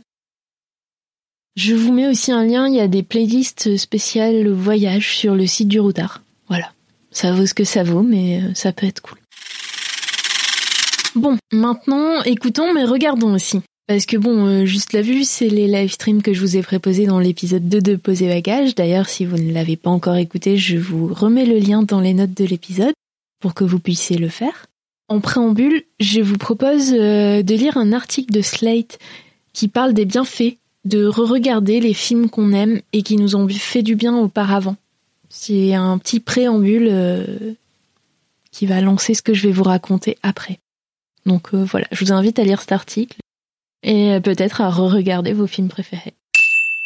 Je 1.56 1.74
vous 1.74 1.94
mets 1.94 2.08
aussi 2.08 2.32
un 2.32 2.44
lien, 2.44 2.68
il 2.68 2.76
y 2.76 2.82
a 2.82 2.88
des 2.88 3.04
playlists 3.04 3.78
spéciales 3.78 4.50
voyage 4.50 5.16
sur 5.16 5.36
le 5.36 5.48
site 5.48 5.70
du 5.70 5.80
Routard. 5.80 6.22
Voilà. 6.50 6.72
Ça 7.12 7.32
vaut 7.32 7.46
ce 7.46 7.54
que 7.54 7.64
ça 7.64 7.84
vaut, 7.84 8.02
mais 8.02 8.42
euh, 8.42 8.54
ça 8.54 8.74
peut 8.74 8.86
être 8.86 9.02
cool. 9.02 9.18
Bon, 11.16 11.38
maintenant, 11.54 12.22
écoutons, 12.24 12.74
mais 12.74 12.84
regardons 12.84 13.34
aussi. 13.34 13.62
Parce 13.88 14.06
que 14.06 14.18
bon, 14.18 14.46
euh, 14.46 14.66
juste 14.66 14.92
la 14.92 15.02
vue, 15.02 15.24
c'est 15.24 15.48
les 15.48 15.68
live 15.68 15.92
streams 15.92 16.22
que 16.22 16.34
je 16.34 16.42
vous 16.42 16.58
ai 16.58 16.62
proposés 16.62 17.06
dans 17.06 17.20
l'épisode 17.20 17.70
2 17.70 17.80
de 17.80 17.96
Poser 17.96 18.28
Bagage. 18.28 18.76
D'ailleurs, 18.76 19.08
si 19.08 19.26
vous 19.26 19.38
ne 19.38 19.54
l'avez 19.54 19.78
pas 19.78 19.92
encore 19.92 20.16
écouté, 20.16 20.58
je 20.58 20.78
vous 20.78 21.08
remets 21.14 21.46
le 21.46 21.60
lien 21.60 21.84
dans 21.84 22.02
les 22.02 22.14
notes 22.14 22.34
de 22.34 22.46
l'épisode 22.46 22.94
pour 23.40 23.54
que 23.54 23.64
vous 23.64 23.80
puissiez 23.80 24.18
le 24.18 24.28
faire. 24.28 24.66
En 25.08 25.20
préambule, 25.20 25.84
je 26.00 26.20
vous 26.20 26.38
propose 26.38 26.92
euh, 26.94 27.44
de 27.44 27.54
lire 27.54 27.78
un 27.78 27.94
article 27.94 28.34
de 28.34 28.42
Slate 28.42 28.98
qui 29.54 29.68
parle 29.68 29.94
des 29.94 30.06
bienfaits 30.06 30.58
de 30.84 31.06
re-regarder 31.06 31.80
les 31.80 31.94
films 31.94 32.30
qu'on 32.30 32.54
aime 32.54 32.82
et 32.92 33.04
qui 33.04 33.18
nous 33.18 33.36
ont 33.36 33.48
fait 33.48 33.84
du 33.84 33.96
bien 33.96 34.16
auparavant. 34.18 34.76
C'est 35.30 35.76
un 35.76 35.98
petit 36.00 36.20
préambule 36.20 36.88
euh, 36.90 37.54
qui 38.52 38.66
va 38.66 38.82
lancer 38.82 39.14
ce 39.14 39.22
que 39.22 39.34
je 39.34 39.48
vais 39.48 39.54
vous 39.54 39.64
raconter 39.64 40.18
après. 40.24 40.60
Donc 41.26 41.54
euh, 41.54 41.64
voilà, 41.64 41.88
je 41.92 42.04
vous 42.04 42.12
invite 42.12 42.40
à 42.40 42.44
lire 42.44 42.62
cet 42.62 42.72
article 42.72 43.18
et 43.84 44.20
peut-être 44.24 44.62
à 44.62 44.70
re-regarder 44.72 45.34
vos 45.34 45.48
films 45.48 45.70
préférés. 45.70 46.16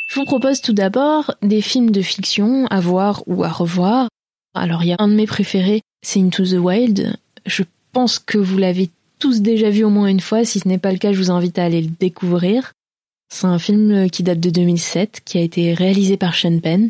Je 0.09 0.19
vous 0.19 0.25
propose 0.25 0.59
tout 0.59 0.73
d'abord 0.73 1.35
des 1.41 1.61
films 1.61 1.91
de 1.91 2.01
fiction 2.01 2.67
à 2.67 2.81
voir 2.81 3.23
ou 3.27 3.45
à 3.45 3.49
revoir. 3.49 4.09
Alors 4.53 4.83
il 4.83 4.89
y 4.89 4.93
a 4.93 4.97
un 4.99 5.07
de 5.07 5.13
mes 5.13 5.27
préférés, 5.27 5.81
c'est 6.01 6.19
Into 6.19 6.43
the 6.43 6.53
Wild. 6.53 7.15
Pense 7.91 8.19
que 8.19 8.38
vous 8.38 8.58
l'avez 8.58 8.89
tous 9.19 9.41
déjà 9.41 9.69
vu 9.69 9.84
au 9.84 9.89
moins 9.89 10.08
une 10.08 10.19
fois. 10.19 10.46
Si 10.46 10.60
ce 10.60 10.67
n'est 10.67 10.77
pas 10.77 10.91
le 10.91 10.98
cas, 10.98 11.13
je 11.13 11.17
vous 11.17 11.31
invite 11.31 11.60
à 11.60 11.65
aller 11.65 11.81
le 11.81 11.91
découvrir. 12.00 12.74
C'est 13.31 13.48
un 13.48 13.60
film 13.60 14.10
qui 14.10 14.24
date 14.24 14.39
de 14.39 14.50
2007, 14.50 15.22
qui 15.24 15.38
a 15.38 15.41
été 15.41 15.74
réalisé 15.74 16.17
par 16.17 16.36
Sean 16.36 16.60
Penn 16.60 16.89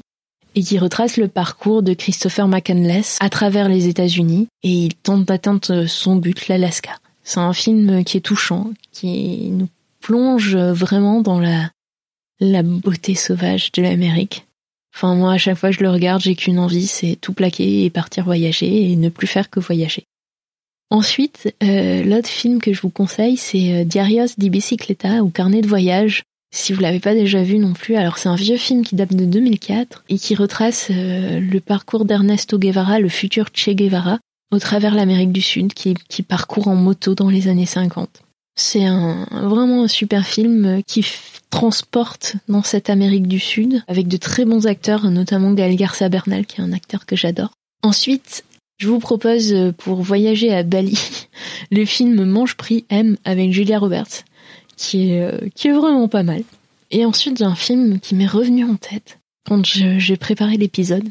et 0.56 0.64
qui 0.64 0.80
retrace 0.80 1.18
le 1.18 1.28
parcours 1.28 1.84
de 1.84 1.94
Christopher 1.94 2.48
McCandless 2.48 3.18
à 3.20 3.30
travers 3.30 3.70
les 3.70 3.88
États-Unis 3.88 4.48
et 4.64 4.72
il 4.72 4.96
tente 4.96 5.26
d'atteindre 5.26 5.86
son 5.86 6.16
but, 6.16 6.48
l'Alaska. 6.48 6.92
C'est 7.24 7.40
un 7.40 7.54
film 7.54 8.04
qui 8.04 8.18
est 8.18 8.22
touchant, 8.22 8.72
qui 8.92 9.50
nous 9.52 9.68
plonge 10.02 10.56
vraiment 10.56 11.22
dans 11.22 11.40
la, 11.40 11.70
la 12.40 12.64
beauté 12.64 13.16
sauvage 13.16 13.72
de 13.74 13.82
l'Amérique. 13.82 14.48
Enfin, 14.96 15.16
moi, 15.16 15.34
à 15.34 15.38
chaque 15.38 15.58
fois 15.58 15.70
que 15.70 15.76
je 15.76 15.84
le 15.84 15.92
regarde, 15.92 16.22
j'ai 16.22 16.36
qu'une 16.36 16.60
envie, 16.60 16.88
c'est 16.88 17.16
tout 17.16 17.34
plaquer 17.34 17.86
et 17.86 17.90
partir 17.90 18.24
voyager 18.24 18.92
et 18.92 18.96
ne 18.96 19.10
plus 19.10 19.28
faire 19.28 19.50
que 19.50 19.60
voyager. 19.60 20.06
Ensuite, 20.92 21.54
euh, 21.64 22.04
l'autre 22.04 22.30
film 22.30 22.60
que 22.60 22.74
je 22.74 22.82
vous 22.82 22.90
conseille, 22.90 23.38
c'est 23.38 23.74
euh, 23.74 23.84
Diarios 23.84 24.34
di 24.38 24.50
Bicicleta 24.50 25.24
ou 25.24 25.30
Carnet 25.30 25.62
de 25.62 25.68
voyage. 25.68 26.24
Si 26.52 26.74
vous 26.74 26.82
l'avez 26.82 27.00
pas 27.00 27.14
déjà 27.14 27.44
vu 27.44 27.60
non 27.60 27.74
plus, 27.74 27.96
alors 27.96 28.18
c'est 28.18 28.30
un 28.30 28.36
vieux 28.36 28.58
film 28.58 28.84
qui 28.84 28.96
date 28.96 29.14
de 29.14 29.26
2004 29.26 30.04
et 30.10 30.18
qui 30.18 30.34
retrace 30.34 30.88
euh, 30.90 31.40
le 31.40 31.60
parcours 31.60 32.06
d'Ernesto 32.06 32.58
Guevara, 32.58 33.00
le 33.00 33.10
futur 33.10 33.50
Che 33.54 33.70
Guevara, 33.70 34.18
au 34.52 34.58
travers 34.58 34.96
l'Amérique 34.96 35.32
du 35.32 35.42
Sud, 35.42 35.74
qui, 35.74 35.94
parcourt 36.24 36.68
en 36.68 36.76
moto 36.76 37.14
dans 37.14 37.30
les 37.30 37.48
années 37.50 37.68
50. 37.68 38.24
C'est 38.56 38.84
un, 38.84 39.28
vraiment 39.32 39.84
un 39.84 39.88
super 39.88 40.26
film 40.26 40.82
qui 40.88 41.06
transporte 41.52 42.36
dans 42.48 42.64
cette 42.64 42.90
Amérique 42.90 43.28
du 43.28 43.40
Sud 43.40 43.84
avec 43.88 44.08
de 44.08 44.18
très 44.18 44.46
bons 44.46 44.66
acteurs, 44.66 45.12
notamment 45.12 45.54
Gael 45.54 45.76
Garcia 45.76 46.10
Bernal, 46.10 46.48
qui 46.48 46.60
est 46.60 46.64
un 46.64 46.74
acteur 46.74 47.06
que 47.06 47.16
j'adore. 47.16 47.52
Ensuite, 47.84 48.44
je 48.80 48.88
vous 48.88 49.00
propose 49.00 49.54
euh, 49.54 49.72
pour 49.72 50.02
voyager 50.02 50.54
à 50.54 50.64
Bali 50.64 50.98
le 51.72 51.86
film 51.86 52.24
Mange 52.26 52.56
Prix 52.56 52.86
M 52.90 53.18
avec 53.26 53.52
Julia 53.52 53.78
Roberts, 53.78 54.24
qui 54.78 55.12
est, 55.12 55.22
euh, 55.22 55.38
qui 55.54 55.68
est 55.68 55.74
vraiment 55.74 56.08
pas 56.08 56.24
mal. 56.24 56.44
Et 56.90 57.06
ensuite, 57.06 57.38
j'ai 57.38 57.46
un 57.46 57.56
film 57.56 58.00
qui 58.00 58.16
m'est 58.16 58.26
revenu 58.26 58.64
en 58.64 58.76
tête 58.76 59.20
quand 59.48 59.64
j'ai 59.64 60.18
préparé 60.18 60.58
l'épisode. 60.58 61.08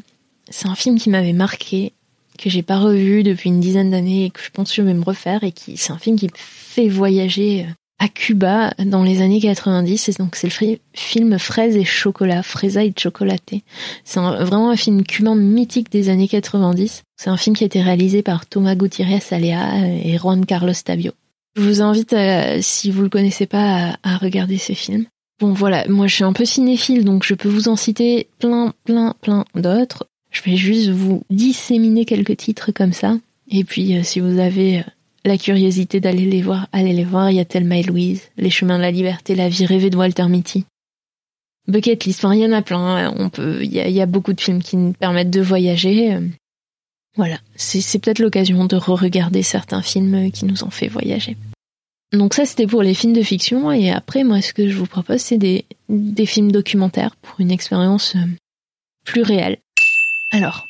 C'est 0.49 0.67
un 0.67 0.75
film 0.75 0.97
qui 0.97 1.09
m'avait 1.09 1.33
marqué, 1.33 1.93
que 2.37 2.49
j'ai 2.49 2.63
pas 2.63 2.79
revu 2.79 3.23
depuis 3.23 3.49
une 3.49 3.59
dizaine 3.59 3.91
d'années 3.91 4.25
et 4.25 4.29
que 4.29 4.41
je 4.41 4.49
pense 4.49 4.69
que 4.69 4.75
je 4.75 4.81
vais 4.81 4.93
me 4.93 5.03
refaire 5.03 5.43
et 5.43 5.51
qui, 5.51 5.77
c'est 5.77 5.93
un 5.93 5.97
film 5.97 6.17
qui 6.17 6.29
fait 6.35 6.87
voyager 6.87 7.65
euh, 7.65 7.73
à 7.99 8.07
Cuba 8.07 8.73
dans 8.83 9.03
les 9.03 9.21
années 9.21 9.39
90. 9.39 10.09
Et 10.09 10.13
donc 10.13 10.35
c'est 10.35 10.47
le 10.47 10.77
film 10.93 11.37
Fraises 11.37 11.77
et 11.77 11.85
chocolat, 11.85 12.41
Fresa 12.41 12.83
et 12.83 12.93
chocolaté. 12.97 13.63
C'est 14.03 14.19
vraiment 14.19 14.71
un 14.71 14.75
film 14.75 15.03
cubain 15.03 15.35
mythique 15.35 15.91
des 15.91 16.09
années 16.09 16.27
90. 16.27 17.03
C'est 17.19 17.29
un 17.29 17.35
film 17.35 17.53
qui 17.53 17.65
a 17.65 17.67
été 17.67 17.81
réalisé 17.81 18.23
par 18.23 18.45
Thomas 18.45 18.75
Gutiérrez 18.75 19.19
Alea 19.31 19.89
et 20.05 20.17
Juan 20.17 20.45
Carlos 20.45 20.71
Tavio. 20.85 21.11
Je 21.57 21.61
vous 21.61 21.81
invite, 21.81 22.15
si 22.61 22.91
vous 22.91 23.01
le 23.01 23.09
connaissez 23.09 23.45
pas, 23.45 23.97
à, 24.03 24.15
regarder 24.15 24.57
ce 24.57 24.71
film. 24.71 25.05
Bon 25.41 25.51
voilà, 25.51 25.85
moi 25.89 26.07
je 26.07 26.15
suis 26.15 26.23
un 26.23 26.31
peu 26.31 26.45
cinéphile, 26.45 27.03
donc 27.03 27.25
je 27.25 27.33
peux 27.33 27.49
vous 27.49 27.67
en 27.67 27.75
citer 27.75 28.27
plein, 28.39 28.73
plein, 28.85 29.15
plein 29.21 29.43
d'autres. 29.53 30.07
Je 30.31 30.41
vais 30.43 30.55
juste 30.55 30.91
vous 30.91 31.23
disséminer 31.29 32.05
quelques 32.05 32.37
titres 32.37 32.71
comme 32.71 32.93
ça. 32.93 33.17
Et 33.51 33.65
puis 33.65 33.97
euh, 33.97 34.03
si 34.03 34.21
vous 34.21 34.39
avez 34.39 34.79
euh, 34.79 34.83
la 35.25 35.37
curiosité 35.37 35.99
d'aller 35.99 36.25
les 36.25 36.41
voir, 36.41 36.67
allez 36.71 36.93
les 36.93 37.03
voir. 37.03 37.31
Il 37.31 37.35
y 37.35 37.41
a 37.41 37.45
Thelma 37.45 37.79
et 37.79 37.83
Louise, 37.83 38.29
Les 38.37 38.49
chemins 38.49 38.77
de 38.77 38.83
la 38.83 38.91
liberté, 38.91 39.35
La 39.35 39.49
vie 39.49 39.65
rêvée 39.65 39.89
de 39.89 39.97
Walter 39.97 40.27
Mitty. 40.29 40.63
Bucket 41.67 42.05
List, 42.05 42.23
enfin, 42.23 42.33
il 42.33 42.41
y 42.41 42.45
en 42.45 42.53
a 42.53 42.61
plein. 42.61 43.29
Peut, 43.29 43.59
il 43.61 43.73
y 43.73 44.01
a, 44.01 44.05
beaucoup 44.05 44.31
de 44.31 44.39
films 44.39 44.63
qui 44.63 44.77
nous 44.77 44.93
permettent 44.93 45.29
de 45.29 45.41
voyager. 45.41 46.17
Voilà. 47.15 47.39
C'est 47.55 47.99
peut-être 47.99 48.19
l'occasion 48.19 48.65
de 48.65 48.75
re-regarder 48.75 49.43
certains 49.43 49.81
films 49.81 50.31
qui 50.31 50.45
nous 50.45 50.63
ont 50.63 50.69
fait 50.69 50.87
voyager. 50.87 51.37
Donc 52.11 52.33
ça, 52.33 52.45
c'était 52.45 52.67
pour 52.67 52.81
les 52.81 52.93
films 52.93 53.13
de 53.13 53.21
fiction. 53.21 53.71
Et 53.71 53.91
après, 53.91 54.23
moi, 54.23 54.41
ce 54.41 54.53
que 54.53 54.67
je 54.67 54.75
vous 54.75 54.87
propose, 54.87 55.21
c'est 55.21 55.37
des, 55.37 55.65
films 56.25 56.51
documentaires 56.51 57.15
pour 57.17 57.39
une 57.39 57.51
expérience 57.51 58.15
euh, 58.15 58.25
plus 59.05 59.21
réelle. 59.21 59.57
Alors, 60.31 60.65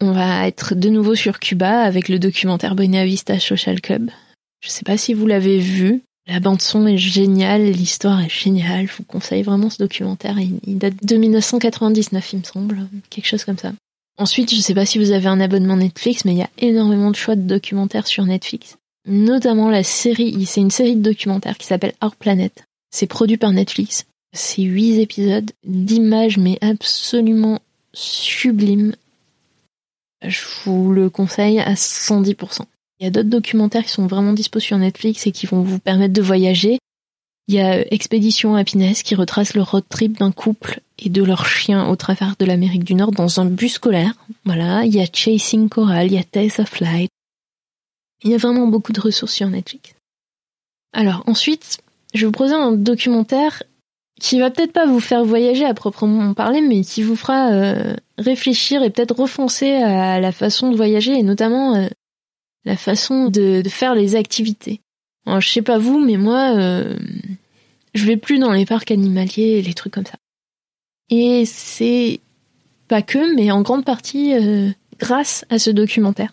on 0.00 0.12
va 0.12 0.46
être 0.46 0.74
de 0.74 0.88
nouveau 0.88 1.14
sur 1.14 1.38
Cuba 1.38 1.82
avec 1.82 2.08
le 2.08 2.18
documentaire 2.18 2.74
Buena 2.74 3.04
Vista 3.04 3.38
Social 3.38 3.80
Club. 3.80 4.10
Je 4.60 4.68
sais 4.68 4.84
pas 4.84 4.96
si 4.96 5.14
vous 5.14 5.26
l'avez 5.26 5.58
vu. 5.58 6.02
La 6.28 6.38
bande 6.38 6.62
son 6.62 6.86
est 6.86 6.98
géniale, 6.98 7.64
l'histoire 7.64 8.20
est 8.20 8.28
géniale. 8.28 8.86
Je 8.86 8.96
vous 8.96 9.04
conseille 9.04 9.42
vraiment 9.42 9.70
ce 9.70 9.78
documentaire. 9.78 10.36
Il, 10.38 10.78
date 10.78 11.04
de 11.04 11.16
1999, 11.16 12.32
il 12.32 12.38
me 12.38 12.44
semble, 12.44 12.88
quelque 13.10 13.26
chose 13.26 13.44
comme 13.44 13.58
ça. 13.58 13.72
Ensuite, 14.18 14.54
je 14.54 14.60
sais 14.60 14.74
pas 14.74 14.86
si 14.86 14.98
vous 14.98 15.10
avez 15.10 15.26
un 15.26 15.40
abonnement 15.40 15.76
Netflix, 15.76 16.24
mais 16.24 16.32
il 16.32 16.38
y 16.38 16.42
a 16.42 16.50
énormément 16.58 17.10
de 17.10 17.16
choix 17.16 17.36
de 17.36 17.42
documentaires 17.42 18.06
sur 18.06 18.24
Netflix. 18.24 18.76
Notamment 19.06 19.68
la 19.68 19.82
série, 19.82 20.46
c'est 20.46 20.60
une 20.60 20.70
série 20.70 20.96
de 20.96 21.02
documentaires 21.02 21.58
qui 21.58 21.66
s'appelle 21.66 21.94
Our 22.02 22.14
Planet. 22.14 22.64
C'est 22.90 23.06
produit 23.06 23.38
par 23.38 23.52
Netflix. 23.52 24.06
C'est 24.32 24.62
huit 24.62 25.00
épisodes 25.00 25.50
d'images 25.64 26.38
mais 26.38 26.58
absolument 26.60 27.60
sublimes 27.92 28.94
je 30.24 30.42
vous 30.64 30.92
le 30.92 31.10
conseille 31.10 31.58
à 31.58 31.74
110%. 31.74 32.62
Il 33.00 33.04
y 33.04 33.06
a 33.06 33.10
d'autres 33.10 33.28
documentaires 33.28 33.84
qui 33.84 33.90
sont 33.90 34.06
vraiment 34.06 34.32
dispo 34.32 34.60
sur 34.60 34.78
Netflix 34.78 35.26
et 35.26 35.32
qui 35.32 35.46
vont 35.46 35.62
vous 35.62 35.78
permettre 35.78 36.14
de 36.14 36.22
voyager. 36.22 36.78
Il 37.48 37.54
y 37.54 37.60
a 37.60 37.92
Expédition 37.92 38.54
Happiness 38.54 39.02
qui 39.02 39.14
retrace 39.14 39.54
le 39.54 39.62
road 39.62 39.84
trip 39.88 40.18
d'un 40.18 40.32
couple 40.32 40.80
et 40.98 41.08
de 41.08 41.22
leur 41.22 41.46
chien 41.46 41.88
au 41.88 41.96
travers 41.96 42.36
de 42.38 42.44
l'Amérique 42.44 42.84
du 42.84 42.94
Nord 42.94 43.10
dans 43.10 43.40
un 43.40 43.44
bus 43.44 43.74
scolaire. 43.74 44.14
Voilà. 44.44 44.84
Il 44.84 44.94
y 44.94 45.00
a 45.00 45.06
Chasing 45.12 45.68
Coral, 45.68 46.06
il 46.06 46.14
y 46.14 46.18
a 46.18 46.24
Tales 46.24 46.52
of 46.58 46.68
Flight. 46.68 47.10
Il 48.24 48.30
y 48.30 48.34
a 48.34 48.38
vraiment 48.38 48.68
beaucoup 48.68 48.92
de 48.92 49.00
ressources 49.00 49.34
sur 49.34 49.48
Netflix. 49.48 49.94
Alors 50.92 51.24
ensuite, 51.26 51.78
je 52.14 52.26
vous 52.26 52.32
proposer 52.32 52.54
un 52.54 52.72
documentaire 52.72 53.62
qui 54.20 54.38
va 54.38 54.50
peut-être 54.50 54.72
pas 54.72 54.86
vous 54.86 55.00
faire 55.00 55.24
voyager 55.24 55.64
à 55.64 55.74
proprement 55.74 56.32
parler, 56.34 56.60
mais 56.60 56.82
qui 56.82 57.02
vous 57.02 57.16
fera 57.16 57.50
euh, 57.50 57.96
réfléchir 58.18 58.82
et 58.82 58.90
peut-être 58.90 59.18
refoncer 59.18 59.72
à 59.72 60.20
la 60.20 60.32
façon 60.32 60.70
de 60.70 60.76
voyager 60.76 61.12
et 61.18 61.22
notamment 61.22 61.74
euh, 61.74 61.88
la 62.64 62.76
façon 62.76 63.28
de, 63.28 63.62
faire 63.68 63.94
les 63.94 64.14
activités. 64.14 64.80
Je 65.26 65.48
sais 65.48 65.62
pas 65.62 65.78
vous, 65.78 66.00
mais 66.00 66.16
moi, 66.16 66.56
euh, 66.56 66.96
je 67.94 68.06
vais 68.06 68.16
plus 68.16 68.38
dans 68.38 68.52
les 68.52 68.66
parcs 68.66 68.90
animaliers 68.90 69.58
et 69.58 69.62
les 69.62 69.74
trucs 69.74 69.92
comme 69.92 70.06
ça. 70.06 70.18
Et 71.10 71.44
c'est 71.46 72.20
pas 72.88 73.02
que, 73.02 73.34
mais 73.34 73.50
en 73.50 73.62
grande 73.62 73.84
partie 73.84 74.32
grâce 74.98 75.44
à 75.50 75.58
ce 75.58 75.70
documentaire. 75.70 76.32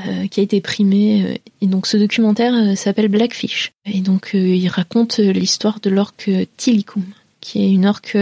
Euh, 0.00 0.26
qui 0.26 0.40
a 0.40 0.42
été 0.42 0.60
primé. 0.60 1.22
Euh, 1.22 1.34
et 1.60 1.66
donc 1.68 1.86
ce 1.86 1.96
documentaire 1.96 2.52
euh, 2.52 2.74
s'appelle 2.74 3.06
Blackfish. 3.06 3.70
Et 3.84 4.00
donc 4.00 4.30
il 4.34 4.66
raconte 4.66 5.18
l'histoire 5.18 5.78
de 5.78 5.88
l'orque 5.88 6.28
Tilikum, 6.56 7.04
qui 7.40 7.64
est 7.64 7.70
une 7.70 7.86
orque 7.86 8.18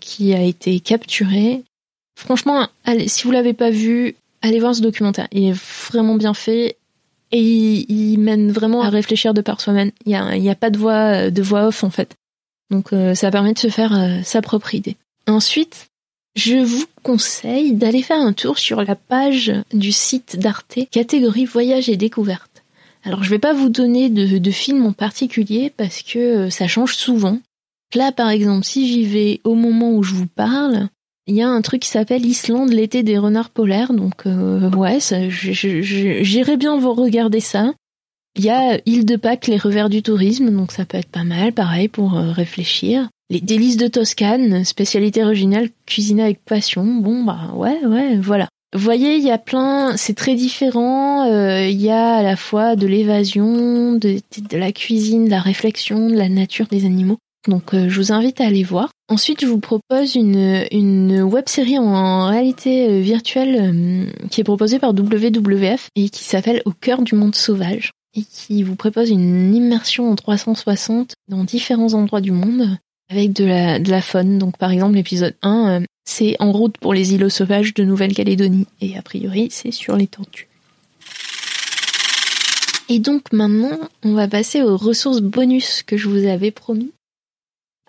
qui 0.00 0.34
a 0.34 0.42
été 0.42 0.78
capturée. 0.78 1.64
Franchement, 2.16 2.68
si 3.06 3.24
vous 3.24 3.32
l'avez 3.32 3.54
pas 3.54 3.70
vu, 3.70 4.14
allez 4.40 4.60
voir 4.60 4.74
ce 4.74 4.82
documentaire. 4.82 5.26
Il 5.32 5.48
est 5.48 5.60
vraiment 5.90 6.14
bien 6.14 6.34
fait 6.34 6.76
et 7.32 7.92
il, 7.92 8.18
mène 8.18 8.50
vraiment 8.50 8.82
à 8.82 8.90
réfléchir 8.90 9.34
de 9.34 9.40
par 9.40 9.60
soi-même. 9.60 9.90
Il 10.04 10.10
n'y 10.10 10.16
a, 10.16 10.36
y 10.36 10.50
a 10.50 10.54
pas 10.54 10.70
de 10.70 10.78
voix, 10.78 11.30
de 11.30 11.42
voix 11.42 11.66
off 11.66 11.84
en 11.84 11.90
fait. 11.90 12.14
Donc 12.70 12.90
ça 13.14 13.30
permet 13.30 13.52
de 13.52 13.58
se 13.58 13.68
faire 13.68 14.20
sa 14.24 14.42
propre 14.42 14.74
idée. 14.74 14.96
Ensuite, 15.26 15.90
je 16.36 16.56
vous 16.56 16.84
conseille 17.02 17.72
d'aller 17.72 18.02
faire 18.02 18.20
un 18.20 18.32
tour 18.32 18.58
sur 18.58 18.82
la 18.82 18.94
page 18.94 19.52
du 19.72 19.92
site 19.92 20.38
d'Arte, 20.38 20.78
catégorie 20.90 21.44
voyage 21.44 21.88
et 21.88 21.96
découverte. 21.96 22.62
Alors 23.02 23.24
je 23.24 23.30
vais 23.30 23.38
pas 23.38 23.52
vous 23.52 23.68
donner 23.68 24.10
de, 24.10 24.38
de 24.38 24.50
films 24.50 24.86
en 24.86 24.92
particulier 24.92 25.72
parce 25.76 26.02
que 26.02 26.18
euh, 26.18 26.50
ça 26.50 26.68
change 26.68 26.94
souvent. 26.94 27.40
Là 27.94 28.12
par 28.12 28.28
exemple, 28.28 28.64
si 28.64 28.86
j'y 28.86 29.04
vais 29.04 29.40
au 29.42 29.54
moment 29.54 29.92
où 29.92 30.02
je 30.02 30.14
vous 30.14 30.26
parle, 30.26 30.88
il 31.30 31.36
y 31.36 31.42
a 31.42 31.48
un 31.48 31.62
truc 31.62 31.82
qui 31.82 31.88
s'appelle 31.88 32.26
Islande, 32.26 32.70
l'été 32.70 33.04
des 33.04 33.16
renards 33.16 33.50
polaires, 33.50 33.92
donc 33.92 34.26
euh, 34.26 34.68
ouais, 34.70 34.98
j'irai 35.30 36.56
bien 36.56 36.76
vous 36.76 36.92
regarder 36.92 37.38
ça. 37.38 37.72
Il 38.34 38.44
y 38.44 38.50
a 38.50 38.80
Île 38.84 39.04
de 39.04 39.14
Pâques, 39.14 39.46
les 39.46 39.56
revers 39.56 39.88
du 39.88 40.02
tourisme, 40.02 40.50
donc 40.50 40.72
ça 40.72 40.84
peut 40.84 40.98
être 40.98 41.08
pas 41.08 41.22
mal, 41.22 41.52
pareil, 41.52 41.86
pour 41.86 42.16
euh, 42.16 42.32
réfléchir. 42.32 43.08
Les 43.30 43.40
délices 43.40 43.76
de 43.76 43.86
Toscane, 43.86 44.64
spécialité 44.64 45.22
originale, 45.22 45.68
cuisinée 45.86 46.24
avec 46.24 46.44
passion. 46.44 46.84
Bon, 46.84 47.22
bah 47.22 47.52
ouais, 47.54 47.78
ouais, 47.86 48.16
voilà. 48.16 48.48
Vous 48.72 48.80
voyez, 48.80 49.14
il 49.16 49.22
y 49.22 49.30
a 49.30 49.38
plein, 49.38 49.96
c'est 49.96 50.14
très 50.14 50.34
différent. 50.34 51.30
Euh, 51.30 51.68
il 51.68 51.80
y 51.80 51.90
a 51.90 52.14
à 52.14 52.22
la 52.22 52.34
fois 52.34 52.74
de 52.74 52.88
l'évasion, 52.88 53.92
de, 53.92 54.18
de, 54.50 54.56
la 54.56 54.72
cuisine, 54.72 55.26
de 55.26 55.30
la 55.30 55.40
réflexion, 55.40 56.08
de 56.08 56.16
la 56.16 56.28
nature 56.28 56.66
des 56.66 56.86
animaux. 56.86 57.18
Donc 57.48 57.74
euh, 57.74 57.88
je 57.88 57.96
vous 58.00 58.12
invite 58.12 58.40
à 58.40 58.46
aller 58.46 58.62
voir. 58.62 58.90
Ensuite, 59.08 59.40
je 59.40 59.46
vous 59.46 59.60
propose 59.60 60.14
une, 60.14 60.66
une 60.70 61.22
web 61.22 61.48
série 61.48 61.78
en 61.78 62.26
réalité 62.26 62.88
euh, 62.88 63.00
virtuelle 63.00 64.12
qui 64.30 64.40
est 64.40 64.44
proposée 64.44 64.78
par 64.78 64.90
WWF 64.90 65.88
et 65.96 66.08
qui 66.08 66.24
s'appelle 66.24 66.62
Au 66.64 66.72
cœur 66.72 67.02
du 67.02 67.14
monde 67.14 67.34
sauvage 67.34 67.92
et 68.14 68.22
qui 68.22 68.62
vous 68.62 68.76
propose 68.76 69.10
une 69.10 69.54
immersion 69.54 70.10
en 70.10 70.16
360 70.16 71.14
dans 71.28 71.44
différents 71.44 71.94
endroits 71.94 72.20
du 72.20 72.32
monde 72.32 72.76
avec 73.08 73.32
de 73.32 73.44
la, 73.44 74.02
faune. 74.02 74.38
Donc 74.38 74.56
par 74.56 74.70
exemple 74.70 74.94
l'épisode 74.94 75.34
1, 75.42 75.68
euh, 75.68 75.84
c'est 76.04 76.36
en 76.40 76.52
route 76.52 76.78
pour 76.78 76.94
les 76.94 77.14
îlots 77.14 77.28
sauvages 77.28 77.74
de 77.74 77.84
Nouvelle-Calédonie 77.84 78.66
et 78.80 78.96
a 78.96 79.02
priori 79.02 79.48
c'est 79.50 79.72
sur 79.72 79.96
les 79.96 80.06
tortues. 80.06 80.48
Et 82.88 82.98
donc 82.98 83.32
maintenant, 83.32 83.78
on 84.02 84.14
va 84.14 84.26
passer 84.26 84.62
aux 84.62 84.76
ressources 84.76 85.20
bonus 85.20 85.84
que 85.84 85.96
je 85.96 86.08
vous 86.08 86.26
avais 86.26 86.50
promis. 86.50 86.90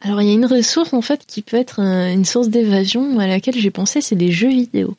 Alors 0.01 0.21
il 0.21 0.27
y 0.27 0.31
a 0.31 0.33
une 0.33 0.45
ressource 0.45 0.93
en 0.93 1.01
fait 1.01 1.25
qui 1.25 1.41
peut 1.41 1.57
être 1.57 1.79
une 1.79 2.25
source 2.25 2.49
d'évasion 2.49 3.19
à 3.19 3.27
laquelle 3.27 3.55
j'ai 3.55 3.71
pensé, 3.71 4.01
c'est 4.01 4.15
les 4.15 4.31
jeux 4.31 4.49
vidéo. 4.49 4.95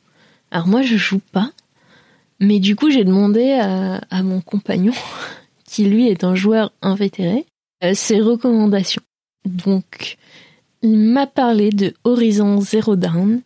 Alors 0.49 0.67
moi 0.67 0.81
je 0.81 0.95
joue 0.95 1.21
pas, 1.31 1.51
mais 2.43 2.59
du 2.59 2.75
coup, 2.75 2.89
j'ai 2.89 3.05
demandé 3.05 3.51
à, 3.53 4.23
mon 4.23 4.41
compagnon, 4.41 4.93
qui 5.65 5.85
lui 5.85 6.09
est 6.09 6.23
un 6.23 6.35
joueur 6.35 6.73
invétéré, 6.81 7.45
euh, 7.83 7.93
ses 7.93 8.19
recommandations. 8.19 9.01
Donc, 9.45 10.17
il 10.81 10.97
m'a 10.97 11.25
parlé 11.25 11.69
de 11.69 11.93
Horizon 12.03 12.59
Zero 12.59 12.97
Dawn, 12.97 13.41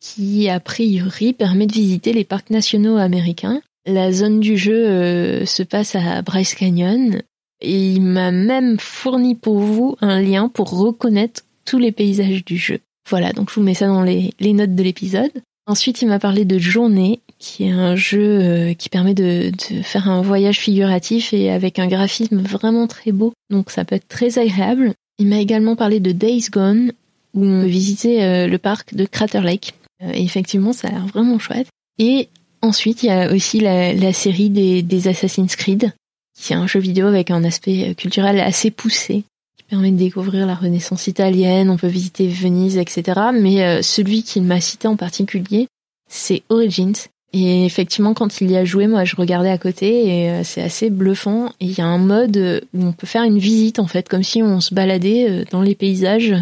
qui 0.00 0.48
a 0.50 0.60
priori 0.60 1.32
permet 1.32 1.66
de 1.66 1.72
visiter 1.72 2.12
les 2.12 2.24
parcs 2.24 2.50
nationaux 2.50 2.96
américains. 2.96 3.62
La 3.86 4.12
zone 4.12 4.40
du 4.40 4.56
jeu 4.58 4.86
euh, 4.86 5.46
se 5.46 5.62
passe 5.62 5.94
à 5.94 6.20
Bryce 6.22 6.54
Canyon, 6.54 7.22
et 7.62 7.92
il 7.92 8.02
m'a 8.02 8.30
même 8.30 8.78
fourni 8.78 9.34
pour 9.34 9.58
vous 9.58 9.96
un 10.00 10.20
lien 10.20 10.48
pour 10.48 10.70
reconnaître 10.78 11.42
tous 11.64 11.78
les 11.78 11.92
paysages 11.92 12.44
du 12.44 12.56
jeu. 12.56 12.80
Voilà, 13.08 13.32
donc 13.32 13.50
je 13.50 13.54
vous 13.54 13.62
mets 13.62 13.74
ça 13.74 13.86
dans 13.86 14.02
les 14.02 14.32
notes 14.40 14.74
de 14.74 14.82
l'épisode. 14.82 15.32
Ensuite, 15.66 16.02
il 16.02 16.08
m'a 16.08 16.18
parlé 16.18 16.44
de 16.44 16.58
Journée, 16.58 17.20
qui 17.38 17.64
est 17.64 17.70
un 17.70 17.94
jeu 17.94 18.20
euh, 18.20 18.74
qui 18.74 18.88
permet 18.88 19.14
de, 19.14 19.52
faire 19.82 20.08
un 20.08 20.20
voyage 20.20 20.58
figuratif 20.58 21.32
et 21.32 21.50
avec 21.50 21.78
un 21.78 21.86
graphisme 21.86 22.40
vraiment 22.40 22.88
très 22.88 23.12
beau. 23.12 23.32
Donc 23.48 23.70
ça 23.70 23.84
peut 23.84 23.94
être 23.94 24.08
très 24.08 24.38
agréable. 24.38 24.92
Il 25.18 25.28
m'a 25.28 25.38
également 25.38 25.76
parlé 25.76 26.00
de 26.00 26.10
Days 26.10 26.46
Gone, 26.50 26.92
où 27.34 27.44
on 27.44 27.64
visiter 27.64 28.24
euh, 28.24 28.48
le 28.48 28.58
parc 28.58 28.94
de 28.94 29.04
Crater 29.04 29.40
Lake. 29.40 29.74
Euh, 30.02 30.10
et 30.12 30.24
effectivement, 30.24 30.72
ça 30.72 30.88
a 30.88 30.90
l'air 30.90 31.06
vraiment 31.06 31.38
chouette. 31.38 31.68
Et 31.98 32.28
ensuite, 32.60 33.04
il 33.04 33.06
y 33.06 33.10
a 33.10 33.32
aussi 33.32 33.60
la, 33.60 34.12
série 34.12 34.50
des, 34.50 34.82
des 34.82 35.06
Assassin's 35.06 35.54
Creed, 35.54 35.92
qui 36.34 36.52
est 36.52 36.56
un 36.56 36.66
jeu 36.66 36.80
vidéo 36.80 37.06
avec 37.06 37.30
un 37.30 37.44
aspect 37.44 37.94
culturel 37.94 38.40
assez 38.40 38.70
poussé 38.70 39.24
permet 39.72 39.90
de 39.90 39.96
découvrir 39.96 40.46
la 40.46 40.54
Renaissance 40.54 41.06
italienne, 41.06 41.70
on 41.70 41.78
peut 41.78 41.86
visiter 41.86 42.28
Venise, 42.28 42.76
etc. 42.76 43.18
Mais 43.32 43.64
euh, 43.64 43.80
celui 43.80 44.22
qu'il 44.22 44.42
m'a 44.42 44.60
cité 44.60 44.86
en 44.86 44.96
particulier, 44.96 45.66
c'est 46.10 46.42
Origins. 46.50 46.92
Et 47.32 47.64
effectivement, 47.64 48.12
quand 48.12 48.42
il 48.42 48.50
y 48.50 48.56
a 48.58 48.66
joué, 48.66 48.86
moi, 48.86 49.04
je 49.04 49.16
regardais 49.16 49.48
à 49.48 49.56
côté 49.56 50.08
et 50.08 50.30
euh, 50.30 50.44
c'est 50.44 50.60
assez 50.60 50.90
bluffant. 50.90 51.54
Et 51.58 51.64
il 51.64 51.78
y 51.78 51.80
a 51.80 51.86
un 51.86 51.96
mode 51.96 52.66
où 52.74 52.84
on 52.84 52.92
peut 52.92 53.06
faire 53.06 53.22
une 53.22 53.38
visite, 53.38 53.78
en 53.78 53.86
fait, 53.86 54.10
comme 54.10 54.22
si 54.22 54.42
on 54.42 54.60
se 54.60 54.74
baladait 54.74 55.30
euh, 55.30 55.44
dans 55.50 55.62
les 55.62 55.74
paysages. 55.74 56.34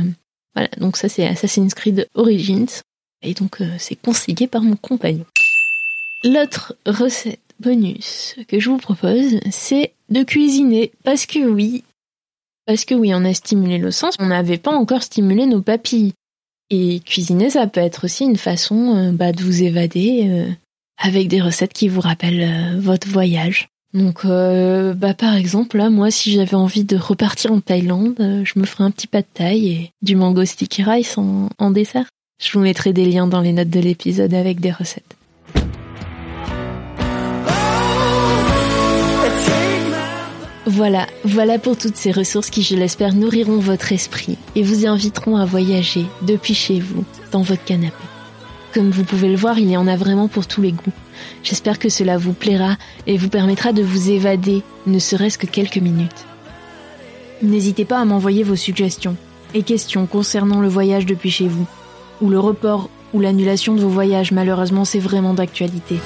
Voilà, 0.57 0.69
donc 0.79 0.97
ça, 0.97 1.09
c'est 1.09 1.25
Assassin's 1.25 1.73
Creed 1.75 2.09
Origins. 2.15 2.83
Et 3.23 3.35
donc, 3.35 3.59
c'est 3.79 3.95
conseillé 3.95 4.49
par 4.49 4.63
mon 4.63 4.75
compagnon. 4.75 5.27
L'autre 6.25 6.75
recette 6.85 7.39
bonus 7.61 8.37
que 8.49 8.59
je 8.59 8.71
vous 8.71 8.79
propose, 8.79 9.39
c'est 9.51 9.93
de 10.09 10.23
cuisiner. 10.23 10.93
Parce 11.05 11.27
que 11.27 11.39
oui, 11.39 11.85
parce 12.67 12.85
que 12.85 12.95
oui, 12.95 13.13
on 13.15 13.25
a 13.25 13.35
stimulé 13.35 13.79
le 13.79 13.91
sens, 13.91 14.15
on 14.19 14.27
n'avait 14.27 14.59
pas 14.59 14.73
encore 14.73 15.03
stimulé 15.03 15.47
nos 15.47 15.63
papilles. 15.63 16.13
Et 16.71 17.01
cuisiner, 17.01 17.51
ça 17.51 17.67
peut 17.67 17.81
être 17.81 18.05
aussi 18.05 18.25
une 18.25 18.37
façon 18.37 18.97
euh, 18.97 19.13
bah, 19.13 19.33
de 19.33 19.43
vous 19.43 19.65
évader 19.65 20.27
euh, 20.29 20.49
avec 20.97 21.27
des 21.27 21.41
recettes 21.41 21.73
qui 21.73 21.89
vous 21.89 22.01
rappellent 22.01 22.43
euh, 22.43 22.81
votre 22.81 23.09
voyage. 23.09 23.69
Donc, 23.93 24.25
bah, 24.25 25.15
par 25.15 25.35
exemple, 25.35 25.77
là, 25.77 25.91
moi, 25.91 26.13
si 26.13 26.31
j'avais 26.31 26.55
envie 26.55 26.85
de 26.85 26.97
repartir 26.97 27.51
en 27.51 27.61
Thaïlande, 27.61 28.45
je 28.45 28.61
me 28.61 28.65
ferais 28.65 28.85
un 28.85 28.93
petit 28.93 29.09
pas 29.09 29.23
de 29.23 29.27
taille 29.35 29.69
et 29.69 29.91
du 30.01 30.15
mango 30.15 30.45
sticky 30.45 30.85
rice 30.85 31.19
en 31.19 31.71
dessert. 31.73 32.07
Je 32.41 32.53
vous 32.53 32.61
mettrai 32.61 32.93
des 32.93 33.05
liens 33.05 33.27
dans 33.27 33.41
les 33.41 33.51
notes 33.51 33.69
de 33.69 33.81
l'épisode 33.81 34.33
avec 34.33 34.61
des 34.61 34.71
recettes. 34.71 35.17
Voilà, 40.67 41.07
voilà 41.25 41.59
pour 41.59 41.77
toutes 41.79 41.97
ces 41.97 42.13
ressources 42.13 42.51
qui, 42.51 42.63
je 42.63 42.77
l'espère, 42.77 43.15
nourriront 43.15 43.59
votre 43.59 43.93
esprit 43.93 44.37
et 44.55 44.63
vous 44.63 44.87
inviteront 44.87 45.37
à 45.37 45.47
voyager 45.47 46.05
depuis 46.23 46.55
chez 46.55 46.81
vous, 46.81 47.05
dans 47.33 47.43
votre 47.43 47.65
canapé. 47.65 47.97
Comme 48.75 48.91
vous 48.91 49.05
pouvez 49.05 49.29
le 49.29 49.37
voir, 49.37 49.59
il 49.59 49.71
y 49.71 49.77
en 49.77 49.89
a 49.89 49.97
vraiment 49.97 50.29
pour 50.29 50.47
tous 50.47 50.61
les 50.61 50.73
goûts. 50.73 50.93
J'espère 51.43 51.79
que 51.79 51.89
cela 51.89 52.19
vous 52.19 52.35
plaira 52.35 52.77
et 53.07 53.17
vous 53.17 53.29
permettra 53.29 53.73
de 53.73 53.83
vous 53.83 54.11
évader, 54.11 54.63
ne 54.87 54.99
serait-ce 54.99 55.39
que 55.39 55.47
quelques 55.47 55.79
minutes. 55.79 56.27
N'hésitez 57.43 57.87
pas 57.87 57.99
à 57.99 58.05
m'envoyer 58.05 58.43
vos 58.43 58.57
suggestions 58.57 59.17
et 59.55 59.63
questions 59.63 60.07
concernant 60.07 60.61
le 60.61 60.69
voyage 60.69 61.07
depuis 61.07 61.31
chez 61.31 61.49
vous, 61.49 61.67
ou 62.21 62.29
le 62.29 62.39
report 62.39 62.91
ou 63.13 63.21
l'annulation 63.21 63.75
de 63.75 63.81
vos 63.81 63.89
voyages, 63.89 64.31
malheureusement 64.31 64.85
c'est 64.85 65.01
vraiment 65.01 65.35
d'actualité. 65.35 65.97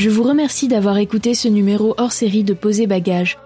Je 0.00 0.08
vous 0.08 0.22
remercie 0.22 0.66
d'avoir 0.66 0.96
écouté 0.96 1.34
ce 1.34 1.46
numéro 1.46 1.94
hors 1.98 2.12
série 2.12 2.42
de 2.42 2.54
Poser 2.54 2.86
Bagages. 2.86 3.36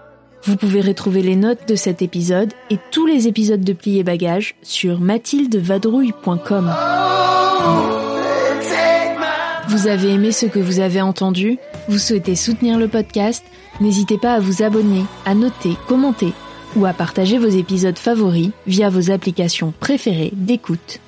Vous 0.44 0.54
pouvez 0.54 0.82
retrouver 0.82 1.20
les 1.20 1.34
notes 1.34 1.66
de 1.66 1.74
cet 1.74 2.00
épisode 2.00 2.52
et 2.70 2.78
tous 2.92 3.06
les 3.06 3.26
épisodes 3.26 3.64
de 3.64 3.72
Plier 3.72 4.04
Bagages 4.04 4.54
sur 4.62 5.00
mathildevadrouille.com. 5.00 6.72
Vous 9.66 9.88
avez 9.88 10.10
aimé 10.10 10.30
ce 10.30 10.46
que 10.46 10.60
vous 10.60 10.78
avez 10.78 11.00
entendu? 11.00 11.58
Vous 11.88 11.98
souhaitez 11.98 12.36
soutenir 12.36 12.78
le 12.78 12.86
podcast? 12.86 13.42
N'hésitez 13.80 14.16
pas 14.16 14.34
à 14.34 14.38
vous 14.38 14.62
abonner, 14.62 15.02
à 15.26 15.34
noter, 15.34 15.76
commenter 15.88 16.32
ou 16.76 16.86
à 16.86 16.92
partager 16.92 17.36
vos 17.36 17.48
épisodes 17.48 17.98
favoris 17.98 18.50
via 18.68 18.90
vos 18.90 19.10
applications 19.10 19.74
préférées 19.80 20.30
d'écoute. 20.34 21.00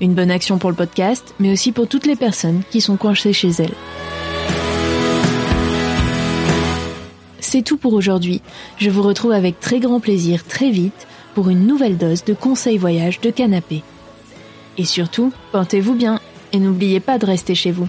Une 0.00 0.14
bonne 0.14 0.30
action 0.30 0.58
pour 0.58 0.70
le 0.70 0.76
podcast, 0.76 1.34
mais 1.40 1.52
aussi 1.52 1.72
pour 1.72 1.88
toutes 1.88 2.06
les 2.06 2.14
personnes 2.14 2.62
qui 2.70 2.80
sont 2.80 2.96
coincées 2.96 3.32
chez 3.32 3.50
elles. 3.58 3.74
C'est 7.40 7.62
tout 7.62 7.76
pour 7.76 7.94
aujourd'hui. 7.94 8.40
Je 8.78 8.90
vous 8.90 9.02
retrouve 9.02 9.32
avec 9.32 9.60
très 9.60 9.80
grand 9.80 10.00
plaisir 10.00 10.44
très 10.46 10.70
vite 10.70 11.06
pour 11.34 11.48
une 11.48 11.66
nouvelle 11.66 11.96
dose 11.96 12.24
de 12.24 12.34
conseils 12.34 12.78
voyage 12.78 13.20
de 13.20 13.30
canapé. 13.30 13.82
Et 14.78 14.84
surtout, 14.84 15.32
portez-vous 15.52 15.94
bien 15.94 16.20
et 16.52 16.58
n'oubliez 16.58 17.00
pas 17.00 17.18
de 17.18 17.26
rester 17.26 17.54
chez 17.54 17.70
vous. 17.70 17.88